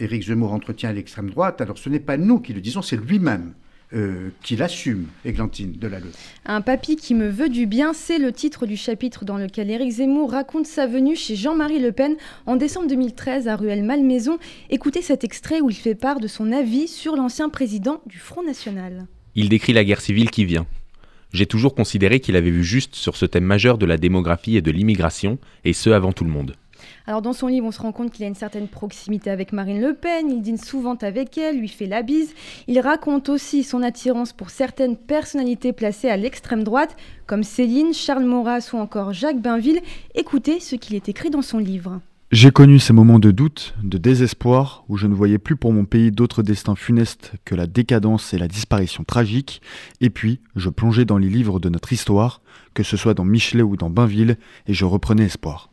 [0.00, 1.60] Éric Zemmour entretient à l'extrême droite.
[1.60, 3.52] Alors, ce n'est pas nous qui le disons, c'est lui-même.
[3.92, 6.10] Euh, qu'il assume, Églantine Delalleux.
[6.44, 9.92] Un papy qui me veut du bien, c'est le titre du chapitre dans lequel Éric
[9.92, 12.16] Zemmour raconte sa venue chez Jean-Marie Le Pen
[12.46, 14.38] en décembre 2013 à Ruelle-Malmaison.
[14.70, 18.42] Écoutez cet extrait où il fait part de son avis sur l'ancien président du Front
[18.42, 19.06] National.
[19.36, 20.66] Il décrit la guerre civile qui vient.
[21.32, 24.62] J'ai toujours considéré qu'il avait vu juste sur ce thème majeur de la démographie et
[24.62, 26.56] de l'immigration, et ce avant tout le monde.
[27.08, 29.80] Alors dans son livre, on se rend compte qu'il a une certaine proximité avec Marine
[29.80, 32.34] Le Pen, il dîne souvent avec elle, lui fait la bise.
[32.66, 36.96] Il raconte aussi son attirance pour certaines personnalités placées à l'extrême droite,
[37.26, 39.80] comme Céline, Charles Maurras ou encore Jacques Bainville.
[40.16, 42.00] Écoutez ce qu'il est écrit dans son livre.
[42.32, 45.84] J'ai connu ces moments de doute, de désespoir, où je ne voyais plus pour mon
[45.84, 49.62] pays d'autres destins funestes que la décadence et la disparition tragique,
[50.00, 52.40] et puis je plongeais dans les livres de notre histoire,
[52.74, 55.70] que ce soit dans Michelet ou dans Bainville, et je reprenais espoir.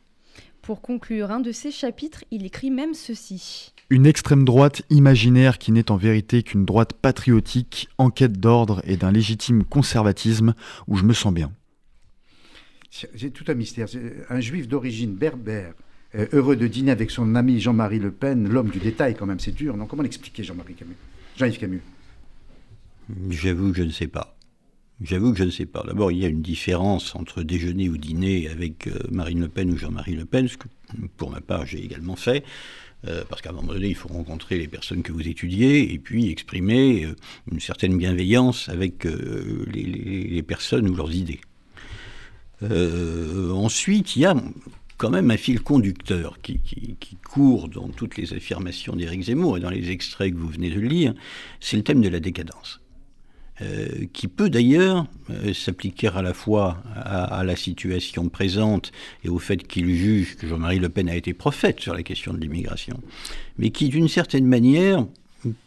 [0.64, 3.74] Pour conclure un de ses chapitres, il écrit même ceci.
[3.90, 8.96] Une extrême droite imaginaire qui n'est en vérité qu'une droite patriotique, en quête d'ordre et
[8.96, 10.56] d'un légitime conservatisme
[10.88, 11.52] où je me sens bien.
[12.90, 13.88] C'est tout un mystère.
[14.30, 15.74] Un juif d'origine berbère,
[16.16, 19.42] euh, heureux de dîner avec son ami Jean-Marie Le Pen, l'homme du détail quand même,
[19.42, 19.76] c'est dur.
[19.76, 19.86] Non?
[19.86, 20.96] Comment l'expliquer Jean-Marie Camus?
[21.36, 21.82] Jean-Yves Camus
[23.30, 24.38] J'avoue que je ne sais pas.
[25.04, 25.84] J'avoue que je ne sais pas.
[25.86, 29.70] D'abord, il y a une différence entre déjeuner ou dîner avec euh, Marine Le Pen
[29.70, 30.68] ou Jean-Marie Le Pen, ce que
[31.18, 32.46] pour ma part j'ai également fait.
[33.06, 36.00] Euh, parce qu'à un moment donné, il faut rencontrer les personnes que vous étudiez et
[36.00, 37.16] puis exprimer euh,
[37.52, 41.42] une certaine bienveillance avec les, personnes ou leurs idées.
[42.62, 44.36] ensuite, il y a
[44.98, 49.60] quand même un fil conducteur qui, qui court dans toutes les affirmations d'Éric Zemmour et
[49.60, 51.14] dans les extraits que vous venez de lire,
[51.60, 52.83] c'est le thème de la décadence.
[53.62, 58.92] Euh, qui peut d'ailleurs euh, s'appliquer à la fois à, la situation présente
[59.24, 62.34] et au fait qu'il juge que Jean-Marie Le Pen a été prophète sur la question
[62.34, 63.00] de l'immigration,
[63.60, 65.06] mais qui d'une certaine manière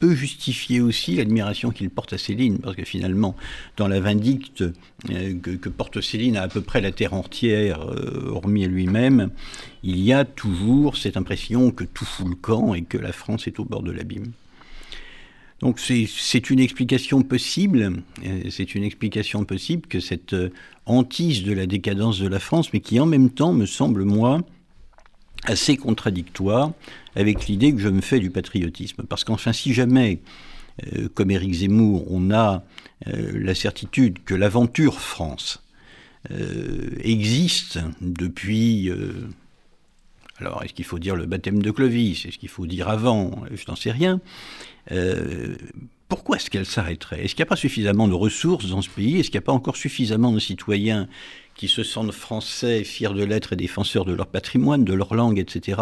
[0.01, 3.37] peut justifier aussi l'admiration qu'il porte à Céline, parce que finalement,
[3.77, 4.65] dans la vindicte
[5.11, 7.87] euh, que, porte Céline à à peu près la terre entière,
[8.33, 9.31] hormis lui-même,
[9.85, 13.47] il y a toujours cette impression que tout fout le camp et que la France
[13.47, 14.33] est au bord de l'abîme.
[15.67, 20.51] Donc c'est une explication possible, euh, c'est une explication possible que cette euh,
[20.85, 24.43] hantise de la décadence de la France, mais qui en même temps me semble, moi,
[25.43, 26.71] assez contradictoire
[27.17, 29.03] avec l'idée que je me fais du patriotisme.
[29.09, 30.21] Parce qu'enfin, si jamais,
[30.95, 32.63] euh, comme Éric Zemmour, on a
[33.05, 35.65] la certitude que l'aventure France
[37.03, 38.91] existe depuis...
[40.39, 42.27] alors, est-ce qu'il faut dire le baptême de Clovis?
[42.27, 43.45] Est-ce qu'il faut dire avant?
[43.51, 44.21] Je n'en sais rien.
[44.93, 45.57] Euh,
[46.09, 47.25] pourquoi est-ce qu'elle s'arrêterait?
[47.25, 49.19] Est-ce qu'il n'y a pas suffisamment de ressources dans ce pays?
[49.19, 51.09] Est-ce qu'il n'y a pas encore suffisamment de citoyens
[51.55, 55.39] qui se sentent français, fiers de l'être et défenseurs de leur patrimoine, de leur langue,
[55.39, 55.81] etc.,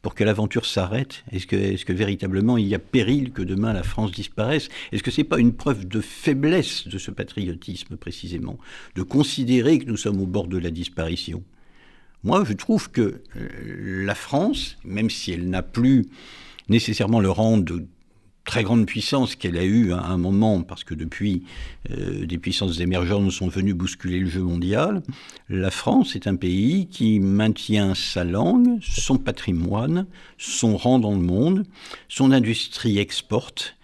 [0.00, 1.22] pour que l'aventure s'arrête?
[1.30, 4.70] Est-ce que, que, véritablement il y a péril que demain la France disparaisse?
[4.92, 8.58] Est-ce que ce n'est pas une preuve de faiblesse de ce patriotisme précisément,
[8.96, 11.42] de considérer que nous sommes au bord de la disparition?
[12.24, 16.06] Moi, je trouve que euh, la France, même si elle n'a plus
[16.70, 17.86] nécessairement le rang de
[18.44, 21.44] très grande puissance qu'elle a eue à un moment, parce que depuis,
[21.90, 25.02] euh, des puissances émergentes sont venues bousculer le jeu mondial,
[25.48, 30.06] la France est un pays qui maintient sa langue, son patrimoine,
[30.38, 31.64] son rang dans le monde,
[32.08, 33.76] son industrie exporte.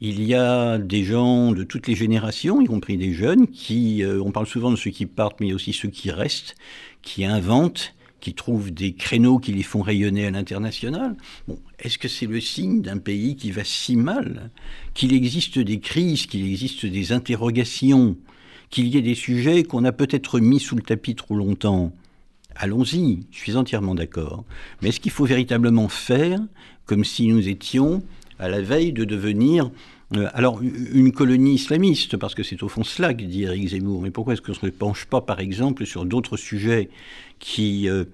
[0.00, 4.22] Il y a des gens de toutes les générations, y compris des jeunes, qui, euh,
[4.22, 6.54] on parle souvent de ceux qui partent, mais aussi ceux qui restent,
[7.02, 11.16] qui inventent, qui trouvent des créneaux qui les font rayonner à l'international.
[11.48, 14.50] Bon, est-ce que c'est le signe d'un pays qui va si mal
[14.94, 18.16] Qu'il existe des crises, qu'il existe des interrogations,
[18.70, 21.92] qu'il y ait des sujets qu'on a peut-être mis sous le tapis trop longtemps?
[22.54, 24.44] Allons-y, je suis entièrement d'accord.
[24.80, 26.40] Mais est-ce qu'il faut véritablement faire
[26.86, 28.02] comme si nous étions
[28.38, 29.70] à la veille de devenir
[30.16, 34.00] euh, alors, une colonie islamiste, parce que c'est au fond cela que dit Eric Zemmour.
[34.00, 36.88] Mais pourquoi est-ce qu'on ne se penche pas, par exemple, sur d'autres sujets
[37.38, 38.04] qui, euh,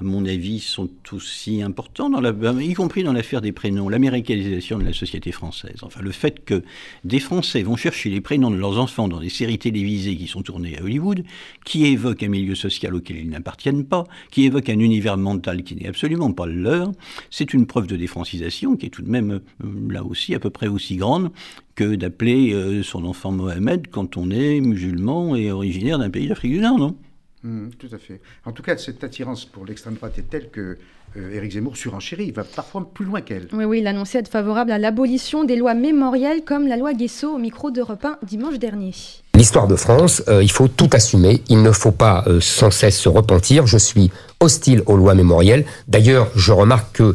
[0.00, 4.84] à mon avis, sont aussi importants, dans y compris dans l'affaire des prénoms, l'américalisation de
[4.84, 5.76] la société française.
[5.82, 6.62] Enfin, le fait que
[7.04, 10.42] des Français vont chercher les prénoms de leurs enfants dans des séries télévisées qui sont
[10.42, 11.24] tournées à Hollywood,
[11.64, 15.76] qui évoquent un milieu social auquel ils n'appartiennent pas, qui évoquent un univers mental qui
[15.76, 16.92] n'est absolument pas le leur,
[17.30, 20.50] c'est une preuve de défrancisation qui est tout de même, euh, là aussi, à peu
[20.50, 21.30] près aussi grande
[21.74, 26.52] que d'appeler euh, son enfant Mohamed quand on est musulman et originaire d'un pays d'Afrique
[26.52, 26.96] du Nord, non?
[27.44, 28.22] Mmh, tout à fait.
[28.46, 30.78] En tout cas, cette attirance pour l'extrême droite est telle que
[31.18, 32.24] euh, Éric Zemmour surenchérit.
[32.28, 33.48] Il va parfois plus loin qu'elle.
[33.52, 37.34] Oui, oui, il annonçait être favorable à l'abolition des lois mémorielles comme la loi Guesso
[37.34, 38.92] au micro d'Europe 1 dimanche dernier.
[39.34, 41.42] L'histoire de France, euh, il faut tout assumer.
[41.50, 43.66] Il ne faut pas euh, sans cesse se repentir.
[43.66, 45.66] Je suis hostile aux lois mémorielles.
[45.86, 47.14] D'ailleurs, je remarque que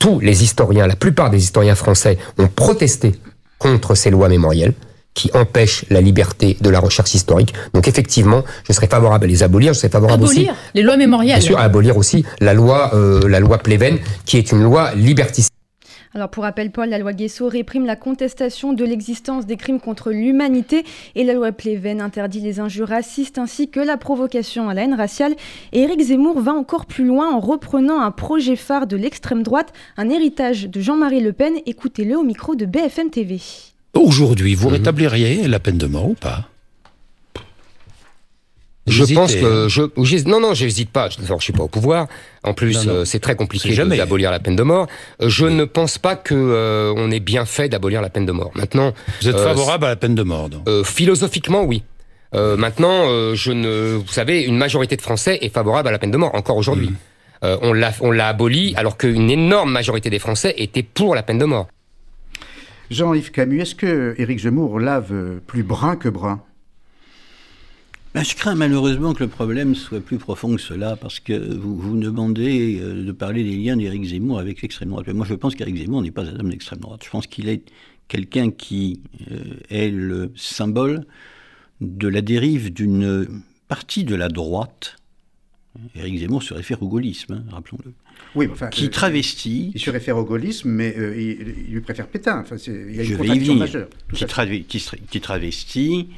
[0.00, 3.14] tous les historiens, la plupart des historiens français ont protesté
[3.58, 4.74] contre ces lois mémorielles
[5.14, 7.54] qui empêchent la liberté de la recherche historique.
[7.74, 9.72] Donc effectivement, je serais favorable à les abolir.
[9.72, 11.38] Je serais favorable abolir aussi, les lois mémorielles.
[11.38, 14.94] Bien sûr, à abolir aussi la loi, euh, la loi Pleven, qui est une loi
[14.94, 15.50] liberticide.
[16.12, 20.10] Alors pour rappel, Paul, la loi Guesso réprime la contestation de l'existence des crimes contre
[20.10, 20.84] l'humanité
[21.14, 24.94] et la loi Pleven interdit les injures racistes ainsi que la provocation à la haine
[24.94, 25.36] raciale.
[25.72, 29.72] Et Éric Zemmour va encore plus loin en reprenant un projet phare de l'extrême droite,
[29.96, 31.54] un héritage de Jean-Marie Le Pen.
[31.64, 33.40] Écoutez-le au micro de BFM TV.
[33.94, 34.74] Aujourd'hui, vous mhm.
[34.74, 36.50] rétabliriez la peine de mort ou pas?
[38.86, 41.08] Je pense que je, non non j'hésite pas.
[41.08, 42.06] Je, ne suis pas au pouvoir.
[42.42, 44.86] En plus, euh, c'est très compliqué d'abolir la peine de mort.
[45.22, 48.32] Euh, je ne pense pas que euh, on ait bien fait d'abolir la peine de
[48.32, 48.50] mort.
[48.54, 50.68] Maintenant, vous êtes favorable à la peine de mort donc.
[50.84, 51.82] Philosophiquement, oui.
[52.32, 56.16] maintenant, je ne, vous savez, une majorité de Français est favorable à la peine de
[56.16, 56.90] mort encore aujourd'hui.
[57.42, 57.58] Mhm.
[57.62, 61.38] on l'a on l'a abolie alors qu'une énorme majorité des Français étaient pour la peine
[61.38, 61.68] de mort.
[62.90, 66.42] Jean-Yves Camus, est-ce que Éric Zemmour lave plus brun que brun?
[68.14, 71.76] Ben, je crains malheureusement que le problème soit plus profond que cela, parce que vous,
[71.76, 75.06] vous demandez euh, de parler des liens d'Éric Zemmour avec l'extrême droite.
[75.10, 77.02] moi, je pense qu'Éric Zemmour n'est pas un homme d'extrême droite.
[77.04, 77.62] Je pense qu'il est
[78.08, 79.38] quelqu'un qui euh,
[79.68, 81.06] est le symbole
[81.80, 83.28] de la dérive d'une
[83.68, 84.96] partie de la droite.
[85.94, 87.92] Éric Zemmour se réfère au gaullisme, hein, rappelons-le.
[88.34, 89.72] Oui, enfin, qui euh, travestit.
[89.74, 92.40] Il se réfère au gaullisme, mais euh, il, lui préfère Pétain.
[92.40, 93.88] Enfin, il y a une contradiction majeure.
[95.10, 96.08] Qui, travestit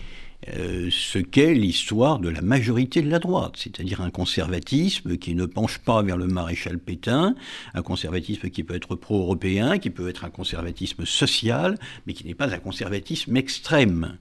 [0.54, 5.46] euh, ce qu'est l'histoire de la majorité de la droite, c'est-à-dire un conservatisme qui ne
[5.46, 7.34] penche pas vers le maréchal Pétain,
[7.74, 12.34] un conservatisme qui peut être pro-européen, qui peut être un conservatisme social, mais qui n'est
[12.34, 14.18] pas un conservatisme extrême.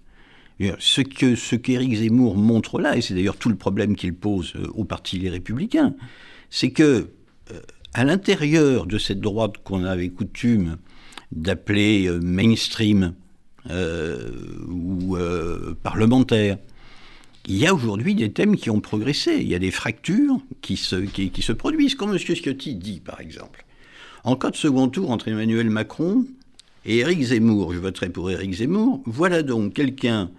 [0.77, 4.53] Ce que ce qu'Éric Zemmour montre là, et c'est d'ailleurs tout le problème qu'il pose
[4.75, 5.95] au Parti Les Républicains,
[6.51, 7.09] c'est que
[7.93, 10.77] à l'intérieur de cette droite qu'on avait coutume
[11.31, 13.13] d'appeler euh, mainstream
[13.69, 14.31] euh,
[14.67, 16.57] ou euh, parlementaire,
[17.47, 19.37] il y a aujourd'hui des thèmes qui ont progressé.
[19.39, 22.19] Il y a des fractures qui se, qui, se produisent, comme M.
[22.19, 23.65] Ciotti dit, par exemple.
[24.23, 26.25] En cas de second tour entre Emmanuel Macron
[26.85, 30.29] et Éric Zemmour, je voterai pour Éric Zemmour, voilà donc quelqu'un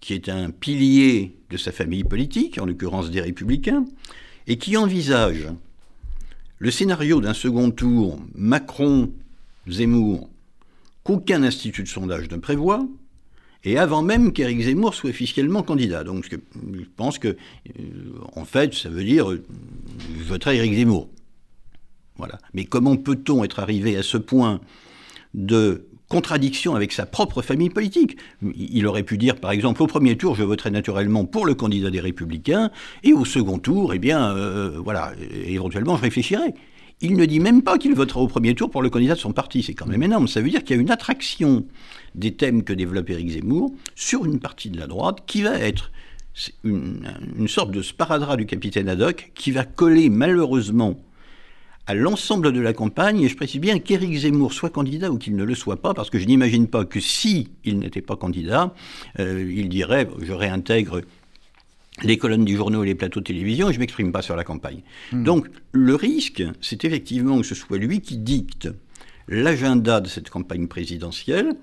[0.00, 3.84] qui est un pilier de sa famille politique, en l'occurrence des Républicains,
[4.46, 5.48] et qui envisage
[6.60, 10.28] le scénario d'un second tour Macron-Zemmour
[11.02, 12.86] qu'aucun institut de sondage ne prévoit,
[13.64, 16.04] et avant même qu'Éric Zemmour soit officiellement candidat.
[16.04, 16.36] Donc je
[16.96, 17.34] pense que, euh,
[18.36, 19.42] en fait, ça veut dire euh,
[20.18, 21.08] je voterai Éric Zemmour.
[22.16, 22.38] Voilà.
[22.52, 24.60] Mais comment peut-on être arrivé à ce point
[25.32, 28.18] de contradiction avec sa propre famille politique.
[28.42, 31.88] Il aurait pu dire, par exemple, au premier tour, je voterai naturellement pour le candidat
[31.88, 32.70] des Républicains,
[33.04, 35.12] et au second tour, eh bien, euh, voilà,
[35.46, 36.52] éventuellement, je réfléchirai.
[37.00, 39.32] Il ne dit même pas qu'il votera au premier tour pour le candidat de son
[39.32, 39.62] parti.
[39.62, 40.28] C'est quand même énorme.
[40.28, 41.64] Ça veut dire qu'il y a une attraction
[42.14, 45.92] des thèmes que développe Éric Zemmour sur une partie de la droite qui va être
[46.62, 47.08] une,
[47.38, 50.98] une sorte de sparadrap du capitaine Haddock qui va coller malheureusement
[51.86, 55.34] à l'ensemble de la campagne, et je précise bien qu'Éric Zemmour soit candidat ou qu'il
[55.34, 58.74] ne le soit pas, parce que je n'imagine pas que si il n'était pas candidat,
[59.18, 61.00] euh, il dirait je réintègre
[62.02, 64.44] les colonnes du journal et les plateaux de télévision et je m'exprime pas sur la
[64.44, 64.82] campagne.
[65.12, 65.24] Hmm.
[65.24, 68.68] Donc le risque, c'est effectivement que ce soit lui qui dicte
[69.28, 71.54] l'agenda de cette campagne présidentielle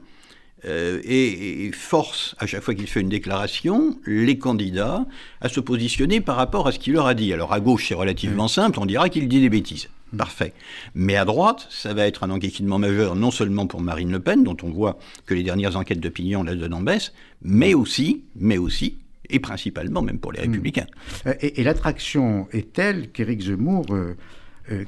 [0.65, 5.05] euh, et, force, à chaque fois qu'il fait une déclaration, les candidats
[5.41, 7.31] à se positionner par rapport à ce qu'il leur a dit.
[7.33, 8.49] Alors à gauche, c'est relativement hmm.
[8.49, 9.89] simple, on dira qu'il dit des bêtises.
[10.13, 10.17] Hmm.
[10.17, 10.53] Parfait.
[10.95, 14.43] Mais à droite, ça va être un enquiquinement majeur, non seulement pour Marine Le Pen,
[14.43, 18.57] dont on voit que les dernières enquêtes d'opinion la donnent en baisse, mais aussi, mais
[18.57, 18.97] aussi,
[19.29, 20.51] et principalement même pour les hmm.
[20.51, 20.87] républicains.
[21.25, 24.15] Euh, et, l'attraction est telle qu'Éric Zemmour, euh,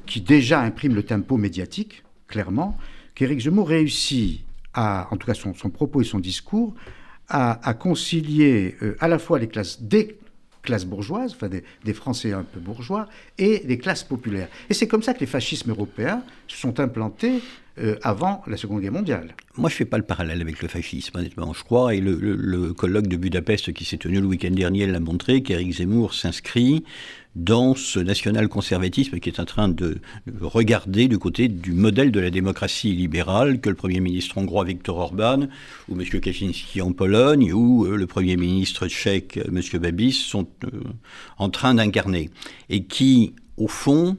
[0.05, 2.77] qui déjà imprime le tempo médiatique, clairement,
[3.15, 4.41] qu'Éric Zemmour réussit
[4.75, 6.73] en tout cas son, propos et son discours,
[7.27, 10.17] à, concilier euh, à la fois les classes des
[10.61, 13.07] classes bourgeoises, enfin des, Français un peu bourgeois,
[13.37, 14.49] et des classes populaires.
[14.69, 17.41] Et c'est comme ça que les fascismes européens se sont implantés
[17.79, 19.35] euh, avant la Seconde Guerre mondiale.
[19.55, 21.53] Moi, je ne fais pas le parallèle avec le fascisme, honnêtement.
[21.53, 25.41] Je crois, et le, colloque de Budapest qui s'est tenu le week-end dernier l'a montré,
[25.43, 26.83] qu'Éric Zemmour s'inscrit
[27.35, 30.01] dans ce national-conservatisme qui est en train de
[30.41, 34.97] regarder du côté du modèle de la démocratie libérale que le Premier ministre hongrois Viktor
[34.97, 35.47] Orban,
[35.87, 36.05] ou M.
[36.05, 39.79] Kaczynski en Pologne, ou euh, le Premier ministre tchèque euh, M.
[39.79, 40.47] Babis sont
[41.37, 42.29] en train d'incarner,
[42.69, 44.17] et qui, au fond,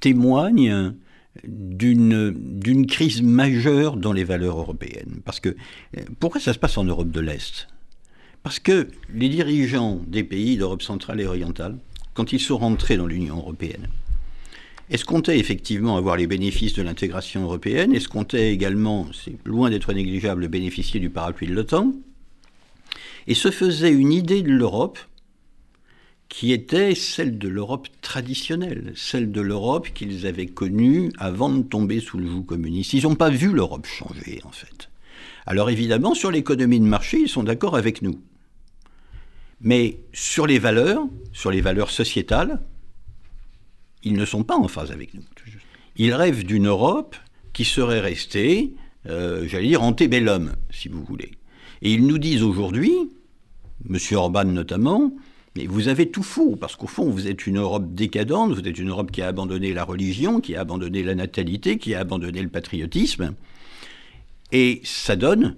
[0.00, 0.94] témoignent
[1.42, 5.20] d'une crise majeure dans les valeurs européennes.
[5.24, 7.66] Parce que euh, pourquoi ça se passe en Europe de l'Est?
[8.44, 11.78] Parce que les dirigeants des pays d'Europe centrale et orientale,
[12.14, 13.88] quand ils sont rentrés dans l'Union européenne,
[14.90, 21.00] escomptaient effectivement avoir les bénéfices de l'intégration européenne, escomptaient également, c'est loin d'être négligeable, bénéficier
[21.00, 21.92] du parapluie de l'OTAN,
[23.26, 24.98] et se faisaient une idée de l'Europe
[26.28, 32.00] qui était celle de l'Europe traditionnelle, celle de l'Europe qu'ils avaient connue avant de tomber
[32.00, 32.92] sous le joug communiste.
[32.92, 34.90] Ils n'ont pas vu l'Europe changer, en fait.
[35.46, 38.18] Alors évidemment, sur l'économie de marché, ils sont d'accord avec nous.
[39.64, 42.60] Mais sur les valeurs, sur les valeurs sociétales,
[44.02, 45.24] ils ne sont pas en phase avec nous.
[45.96, 47.16] Ils rêvent d'une Europe
[47.54, 48.74] qui serait restée,
[49.06, 51.32] euh, j'allais dire, antébellum, si vous voulez.
[51.80, 52.92] Et ils nous disent aujourd'hui,
[53.88, 53.96] M.
[54.12, 55.14] Orban notamment,
[55.56, 58.78] mais vous avez tout faux, parce qu'au fond, vous êtes une Europe décadente, vous êtes
[58.78, 62.42] une Europe qui a abandonné la religion, qui a abandonné la natalité, qui a abandonné
[62.42, 63.34] le patriotisme.
[64.52, 65.56] Et ça donne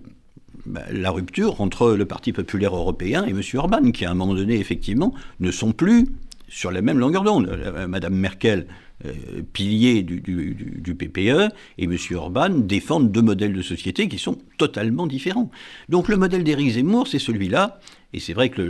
[0.90, 3.40] la rupture entre le Parti populaire européen et M.
[3.54, 6.06] Orban, qui à un moment donné, effectivement, ne sont plus
[6.48, 7.48] sur la même longueur d'onde.
[7.48, 8.66] Euh, Madame Merkel,
[9.04, 9.12] euh,
[9.52, 11.96] pilier du, PPE, et M.
[12.14, 15.50] Orban défendent deux modèles de société qui sont totalement différents.
[15.88, 17.78] Donc le modèle d'Éric Zemmour, c'est celui-là.
[18.14, 18.62] Et c'est vrai que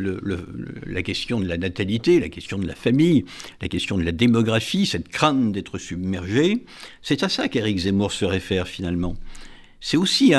[0.86, 3.24] la question de la natalité, la question de la famille,
[3.60, 6.64] la question de la démographie, cette crainte d'être submergé,
[7.02, 9.14] c'est à ça qu'Éric Zemmour se réfère finalement.
[9.80, 10.32] C'est aussi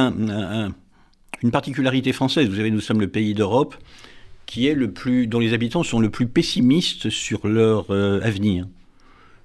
[1.43, 2.49] une particularité française.
[2.49, 3.75] Vous savez, nous sommes le pays d'Europe
[4.45, 8.65] qui est le plus, dont les habitants sont le plus pessimistes sur leur euh, avenir.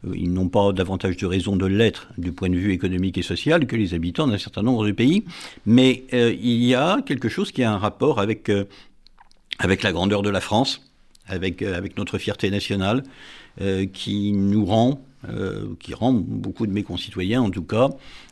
[0.06, 3.22] Euh, ils n'ont pas davantage de raison de l'être du point de vue économique et
[3.22, 5.24] social que les habitants d'un certain nombre de pays,
[5.66, 8.50] mais euh, il y a quelque chose qui a un rapport avec,
[9.58, 10.88] avec la grandeur de la France,
[11.26, 13.02] avec, avec notre fierté nationale,
[13.92, 17.90] qui nous rend euh, qui rend beaucoup de mes concitoyens, en tout cas,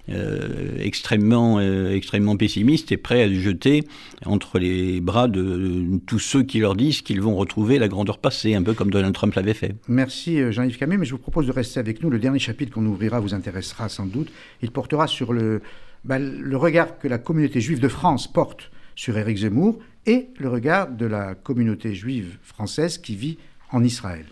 [0.08, 3.84] euh, extrêmement, euh, extrêmement pessimistes et prêts à se jeter
[4.26, 8.54] entre les bras de tous ceux qui leur disent qu'ils vont retrouver la grandeur passée,
[8.54, 9.76] un peu comme Donald Trump l'avait fait.
[9.86, 12.10] Merci Jean-Yves Camus, mais je vous propose de rester avec nous.
[12.10, 14.32] Le dernier chapitre qu'on ouvrira vous intéressera sans doute.
[14.62, 15.62] Il portera sur le,
[16.04, 20.48] bah, le regard que la communauté juive de France porte sur Éric Zemmour et le
[20.48, 23.38] regard de la communauté juive française qui vit
[23.70, 24.24] en Israël.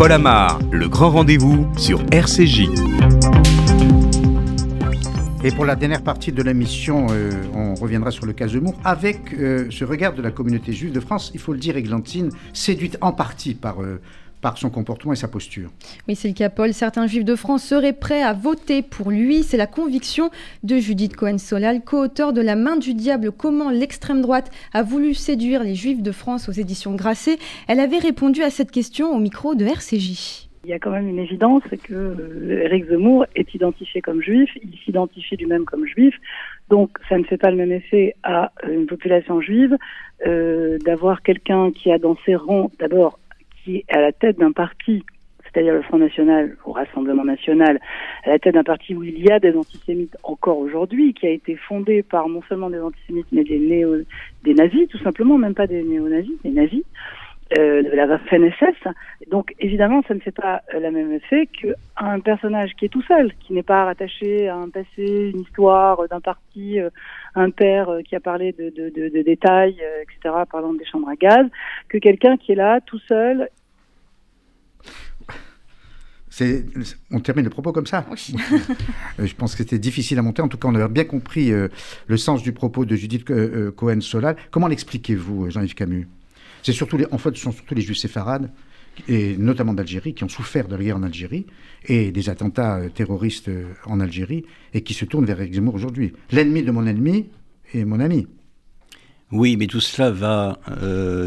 [0.00, 2.70] Paul Amar, le grand rendez-vous sur RCJ.
[5.44, 9.34] Et pour la dernière partie de l'émission, euh, on reviendra sur le cas Zemmour avec
[9.34, 12.96] euh, ce regard de la communauté juive de France, il faut le dire, Églantine, séduite
[13.02, 14.00] en partie par euh,
[14.40, 15.70] par son comportement et sa posture.
[16.08, 16.72] Oui, c'est le cas, Paul.
[16.72, 19.42] Certains juifs de France seraient prêts à voter pour lui.
[19.42, 20.30] C'est la conviction
[20.62, 25.62] de Judith Cohen-Solal, co-auteur de La main du diable, comment l'extrême droite a voulu séduire
[25.62, 27.38] les juifs de France aux éditions Grasset.
[27.68, 30.48] Elle avait répondu à cette question au micro de RCJ.
[30.64, 34.20] Il y a quand même une évidence, c'est que Eric euh, Zemmour est identifié comme
[34.20, 36.14] juif, il s'identifie lui-même comme juif,
[36.68, 39.78] donc ça ne fait pas le même effet à une population juive
[40.26, 43.18] euh, d'avoir quelqu'un qui a dans ses rangs d'abord
[43.64, 45.04] qui est à la tête d'un parti,
[45.42, 47.80] c'est-à-dire le Front National au Rassemblement National,
[48.24, 51.30] à la tête d'un parti où il y a des antisémites encore aujourd'hui, qui a
[51.30, 53.96] été fondé par non seulement des antisémites, mais des, néo,
[54.44, 56.84] des nazis, tout simplement, même pas des néo-nazis, des nazis.
[57.58, 58.76] Euh, de la FNSS.
[59.30, 63.02] Donc évidemment, ça ne fait pas euh, la même effet qu'un personnage qui est tout
[63.02, 66.78] seul, qui n'est pas rattaché à un passé, une histoire d'un parti,
[67.34, 71.16] un père qui a parlé de, de, de, de détails, etc., parlant des chambres à
[71.16, 71.46] gaz,
[71.88, 73.48] que quelqu'un qui est là tout seul
[77.10, 78.04] on termine le propos comme ça.
[79.18, 80.42] Euh, je pense que c'était difficile à monter.
[80.42, 81.68] En tout cas, on avait bien compris euh,
[82.06, 84.36] le sens du propos de Judith euh, Cohen-Solal.
[84.50, 86.08] Comment l'expliquez-vous, Jean-Yves Camus?
[86.62, 88.50] C'est surtout en fait, ce sont surtout les Juifs séfarades,
[89.08, 91.46] et notamment d'Algérie, qui ont souffert de la guerre en Algérie
[91.86, 93.50] et des attentats terroristes
[93.86, 94.44] en Algérie,
[94.74, 96.12] et qui se tournent vers Eric aujourd'hui.
[96.32, 97.26] L'ennemi de mon ennemi
[97.72, 98.26] est mon ami.
[99.32, 100.58] Oui, mais tout cela va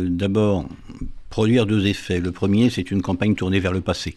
[0.04, 0.68] d'abord
[1.30, 2.20] produire deux effets.
[2.20, 4.14] Le premier, c'est une campagne tournée vers le passé.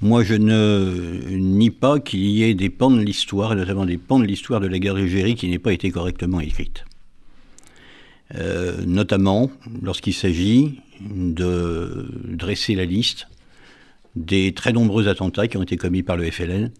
[0.00, 3.98] Moi, je ne nie pas qu'il y ait des pans de l'histoire, et notamment des
[3.98, 6.84] pans de l'histoire de la guerre d'Algérie qui n'aient pas été correctement écrites.
[8.34, 9.50] Euh, notamment
[9.82, 13.28] lorsqu'il s'agit de dresser la liste
[14.16, 16.72] des très nombreux attentats qui ont été commis par le FLN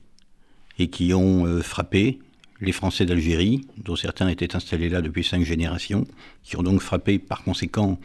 [0.80, 2.18] et qui ont euh, frappé
[2.61, 6.07] les Français d'Algérie, dont certains étaient installés là depuis cinq générations,
[6.42, 8.01] qui ont donc frappé par conséquent,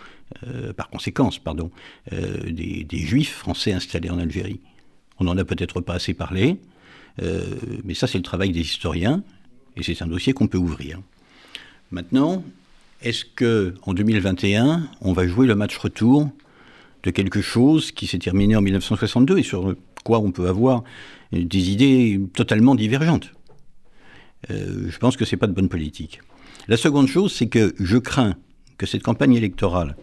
[0.46, 1.72] euh, par conséquence, pardon,
[2.12, 4.60] des, des, Juifs français installés en Algérie.
[5.20, 6.58] On n'en a peut-être pas assez parlé,
[7.86, 9.24] mais ça c'est le travail des historiens,
[9.78, 11.00] et c'est un dossier qu'on peut ouvrir.
[11.90, 12.44] Maintenant,
[13.02, 16.30] est-ce que en 2021, on va jouer le match retour
[17.04, 20.84] de quelque chose qui s'est terminé en 1962 et sur quoi on peut avoir
[21.32, 23.32] des idées totalement divergentes?
[24.52, 26.22] Euh, Je pense que c'est pas de bonne politique.
[26.68, 28.36] La seconde chose, c'est que je crains
[28.78, 29.96] que cette campagne électorale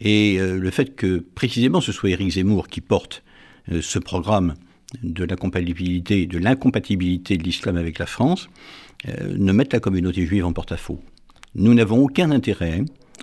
[0.00, 3.22] et euh, le fait que précisément ce soit Éric Zemmour qui porte
[3.70, 4.54] euh, ce programme
[5.02, 6.26] de l'incompatibilité
[7.36, 8.48] de l'islam avec la France,
[9.06, 11.00] ne mettent la communauté juive en porte-à-faux.
[11.54, 12.82] Nous n'avons aucun intérêt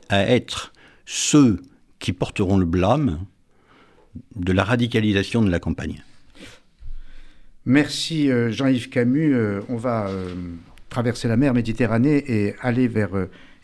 [0.09, 0.73] à être
[1.05, 1.61] ceux
[1.99, 3.25] qui porteront le blâme
[4.35, 6.03] de la radicalisation de la campagne.
[7.65, 9.35] Merci euh, Jean-Yves Camus.
[9.69, 10.09] On va
[10.89, 13.09] traverser la mer Méditerranée et aller vers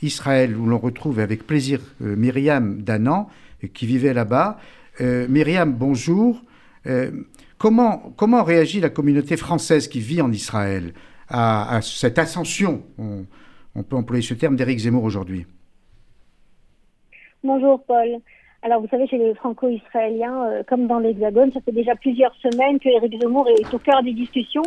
[0.01, 3.29] Israël où l'on retrouve avec plaisir Myriam Danan
[3.73, 4.59] qui vivait là-bas.
[4.99, 6.43] Myriam, bonjour.
[6.85, 7.11] Euh,
[7.57, 10.93] comment, comment réagit la communauté française qui vit en Israël
[11.29, 13.25] à, cette ascension, on,
[13.81, 15.47] peut employer ce terme, d'Éric Zemmour aujourd'hui
[17.43, 18.19] Bonjour Paul.
[18.61, 22.79] Alors vous savez, chez les franco-israéliens, euh, comme dans l'Hexagone, ça fait déjà plusieurs semaines
[22.79, 24.63] que Éric Zemmour est au cœur des discussions,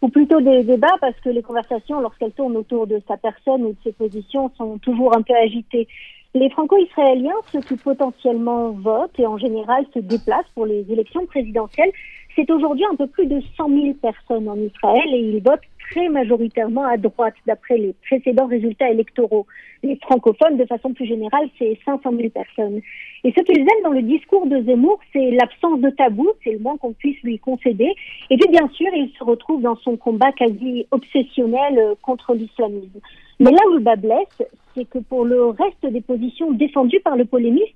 [0.00, 3.70] ou plutôt des débats, parce que les conversations, lorsqu'elles tournent autour de sa personne ou
[3.70, 5.88] de ses positions, sont toujours un peu agitées.
[6.34, 11.90] Les franco-israéliens, ceux qui potentiellement votent et en général se déplacent pour les élections présidentielles,
[12.36, 15.60] c'est aujourd'hui un peu plus de 100 000 personnes en Israël et ils votent
[15.92, 19.46] très majoritairement à droite d'après les précédents résultats électoraux.
[19.82, 22.80] Les francophones, de façon plus générale, c'est 500 000 personnes.
[23.24, 26.60] Et ce qu'ils aiment dans le discours de Zemmour, c'est l'absence de tabou, c'est le
[26.60, 27.92] moins qu'on puisse lui concéder.
[28.30, 33.00] Et puis bien sûr, il se retrouve dans son combat quasi obsessionnel euh, contre l'islamisme.
[33.40, 34.42] Mais là où le bas blesse,
[34.74, 37.74] c'est que pour le reste des positions défendues par le polémiste,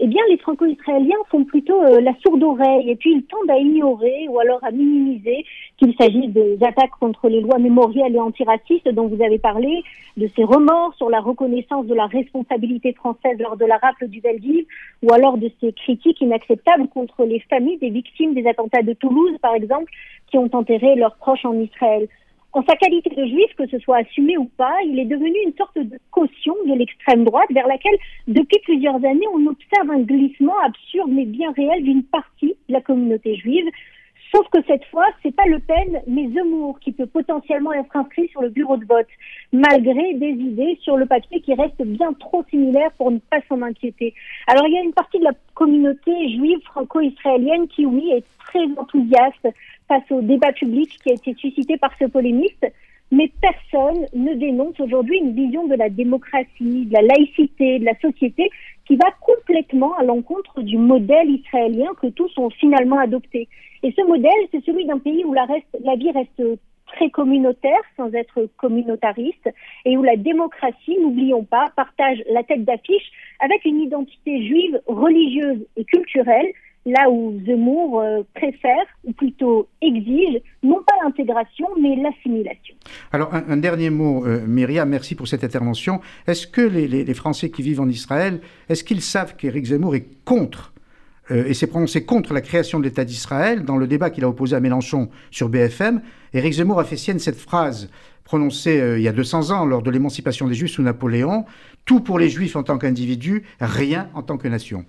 [0.00, 3.58] eh bien, les franco-israéliens font plutôt euh, la sourde oreille et puis ils tendent à
[3.58, 5.44] ignorer ou alors à minimiser
[5.76, 9.82] qu'il s'agisse des attaques contre les lois mémorielles et antiracistes dont vous avez parlé,
[10.16, 14.20] de ces remords sur la reconnaissance de la responsabilité française lors de la rafle du
[14.20, 14.66] Veldiv
[15.02, 19.36] ou alors de ces critiques inacceptables contre les familles des victimes des attentats de Toulouse,
[19.42, 19.92] par exemple,
[20.30, 22.08] qui ont enterré leurs proches en Israël.
[22.54, 25.54] En sa qualité de juif, que ce soit assumé ou pas, il est devenu une
[25.54, 27.96] sorte de caution de l'extrême droite vers laquelle,
[28.26, 32.80] depuis plusieurs années, on observe un glissement absurde mais bien réel d'une partie de la
[32.80, 33.66] communauté juive.
[34.34, 38.28] Sauf que cette fois, c'est pas Le Pen, mais Zemmour qui peut potentiellement être inscrit
[38.28, 39.06] sur le bureau de vote,
[39.52, 43.62] malgré des idées sur le papier qui restent bien trop similaires pour ne pas s'en
[43.62, 44.14] inquiéter.
[44.46, 48.64] Alors il y a une partie de la communauté juive franco-israélienne qui, oui, est très
[48.76, 49.48] enthousiaste
[49.88, 52.66] face au débat public qui a été suscité par ce polémiste,
[53.10, 57.98] mais personne ne dénonce aujourd'hui une vision de la démocratie, de la laïcité, de la
[58.00, 58.50] société
[58.88, 63.46] qui va complètement à l'encontre du modèle israélien que tous ont finalement adopté.
[63.82, 65.46] Et ce modèle, c'est celui d'un pays où la,
[65.84, 66.42] la vie reste
[66.86, 69.50] très communautaire sans être communautariste
[69.84, 75.66] et où la démocratie, n'oublions pas, partage la tête d'affiche avec une identité juive religieuse
[75.76, 76.50] et culturelle
[76.90, 82.74] là où Zemmour euh, préfère, ou plutôt exige, non pas l'intégration, mais l'assimilation.
[83.12, 86.00] Alors, un, dernier mot, euh, Myriam, merci pour cette intervention.
[86.26, 90.72] Est-ce que les, Français qui vivent en Israël, est-ce qu'ils savent qu'Éric Zemmour est contre
[91.30, 94.28] euh, et s'est prononcé contre la création de l'État d'Israël dans le débat qu'il a
[94.28, 96.00] opposé à Mélenchon sur BFM
[96.32, 97.90] Éric Zemmour a fait sienne cette phrase
[98.24, 101.44] prononcée il y a 200 ans lors de l'émancipation des Juifs sous Napoléon
[101.88, 104.84] tout pour les juifs en tant qu'individus, rien en tant que nation.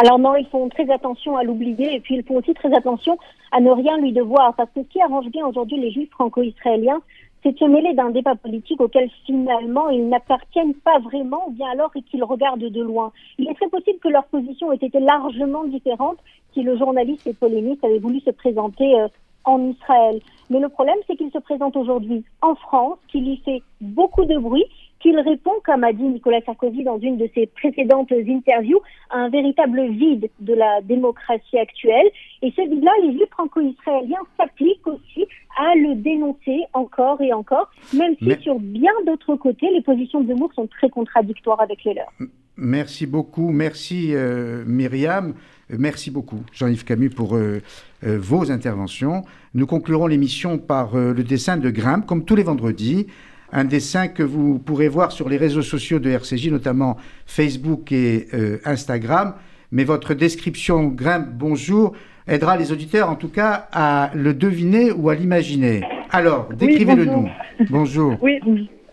[0.00, 3.18] Alors non, ils font très attention à l'oublier et puis ils font aussi très attention
[3.50, 4.54] à ne rien lui devoir.
[4.54, 7.00] Parce que ce qui arrange bien aujourd'hui les juifs franco-israéliens,
[7.42, 11.68] c'est de se mêler d'un débat politique auquel finalement ils n'appartiennent pas vraiment, ou bien
[11.70, 13.10] alors qu'ils regardent de loin.
[13.38, 16.18] Il est très possible que leur position ait été largement différente
[16.54, 19.08] si le journaliste et polémiste avait voulu se présenter euh,
[19.44, 20.20] en Israël.
[20.48, 24.38] Mais le problème, c'est qu'il se présente aujourd'hui en France, qu'il y fait beaucoup de
[24.38, 24.64] bruit,
[25.00, 28.80] qu'il répond, comme a dit Nicolas Sarkozy dans une de ses précédentes interviews,
[29.10, 32.06] à un véritable vide de la démocratie actuelle.
[32.42, 35.26] Et ce vide-là, les juifs franco-israéliens s'appliquent aussi
[35.58, 40.28] à le dénoncer encore et encore, même si sur bien d'autres côtés, les positions de
[40.28, 42.12] Zemmour sont très contradictoires avec les leurs.
[42.56, 43.50] Merci beaucoup.
[43.50, 45.34] Merci euh, Myriam.
[45.70, 47.60] Merci beaucoup Jean-Yves Camus pour euh,
[48.04, 49.22] euh, vos interventions.
[49.54, 53.06] Nous conclurons l'émission par le dessin de Grimpe, comme tous les vendredis.
[53.52, 56.96] Un dessin que vous pourrez voir sur les réseaux sociaux de RCJ, notamment
[57.26, 58.28] Facebook et
[58.64, 59.34] Instagram.
[59.72, 61.94] Mais votre description, Grimpe, bonjour,
[62.26, 65.82] aidera les auditeurs en tout cas à le deviner ou à l'imaginer.
[66.10, 67.28] Alors, décrivez-le nous.
[67.70, 68.16] Bonjour.
[68.22, 68.40] Oui,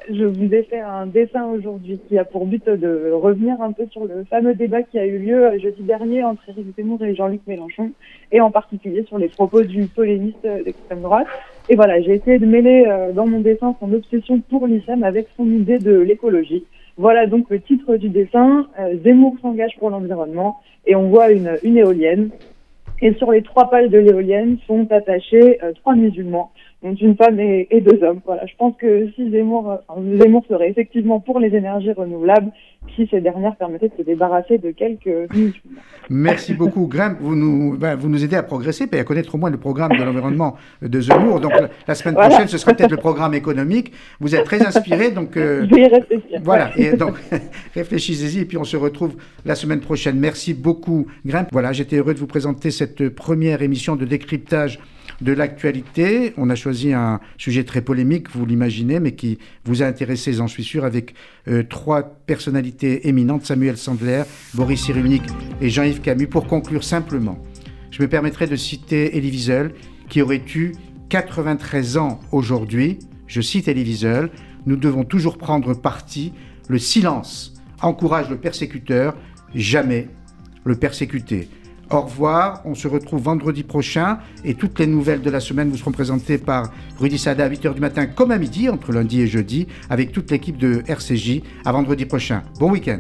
[0.10, 3.86] je vous ai fait un dessin aujourd'hui qui a pour but de revenir un peu
[3.88, 7.42] sur le fameux débat qui a eu lieu jeudi dernier entre Éric Zemmour et Jean-Luc
[7.48, 7.92] Mélenchon,
[8.32, 11.28] et en particulier sur les propos du polémiste d'extrême droite.
[11.68, 15.28] Et voilà, j'ai essayé de mêler euh, dans mon dessin son obsession pour l'islam avec
[15.36, 16.64] son idée de l'écologie.
[16.98, 18.68] Voilà donc le titre du dessin.
[18.80, 22.30] Euh, Zemmour s'engage pour l'environnement et on voit une, éolienne.
[23.02, 26.52] Et sur les trois pales de l'éolienne sont attachés euh, trois musulmans
[26.84, 28.20] donc une femme et, deux hommes.
[28.26, 29.80] Voilà, je pense que si Zemmour,
[30.22, 32.52] Zemmour serait effectivement pour les énergies renouvelables,
[32.96, 35.10] si ces dernières permettaient de se débarrasser de quelques
[36.10, 37.18] Merci beaucoup, Grimp.
[37.20, 39.98] Vous nous, ben, vous nous aidez à progresser et à connaître au moins le programme
[39.98, 41.40] de l'environnement de Zemmour.
[41.40, 41.54] Donc
[41.88, 43.92] la, semaine prochaine, ce sera peut-être le programme économique.
[44.20, 45.38] Vous êtes très inspiré, donc.
[45.38, 46.40] Euh, je vais y réfléchir.
[46.44, 47.16] Voilà, et donc
[47.74, 49.16] réfléchissez-y et puis on se retrouve
[49.46, 50.20] la semaine prochaine.
[50.20, 51.48] Merci beaucoup, Grimp.
[51.52, 54.80] Voilà, j'étais heureux de vous présenter cette première émission de décryptage
[55.22, 56.34] de l'actualité.
[56.38, 60.48] On a choisi un sujet très polémique, vous l'imaginez, mais qui vous a intéressé, j'en
[60.48, 61.14] suis sûr, avec
[61.48, 65.24] euh, trois personnalités éminentes, Samuel Sandler, Boris Cyrulnik
[65.62, 66.28] et Jean-Yves Camus.
[66.28, 67.44] Pour conclure simplement,
[67.92, 69.74] je me permettrai de citer Elie Wiesel,
[70.10, 70.74] qui aurait eu
[71.10, 73.00] 93 ans aujourd'hui.
[73.28, 74.30] Je cite Elie Wiesel,
[74.66, 76.34] nous devons toujours prendre parti.
[76.68, 79.16] Le silence encourage le persécuteur,
[79.54, 80.10] jamais
[80.64, 81.48] le persécuté.
[81.92, 85.78] Au revoir, on se retrouve vendredi prochain et toutes les nouvelles de la semaine vous
[85.78, 89.28] seront présentées par Rudy Sada à 8h du matin comme à midi, entre lundi et
[89.28, 91.42] jeudi, avec toute l'équipe de RCJ.
[91.64, 92.42] À vendredi prochain.
[92.60, 93.00] Bon week-end.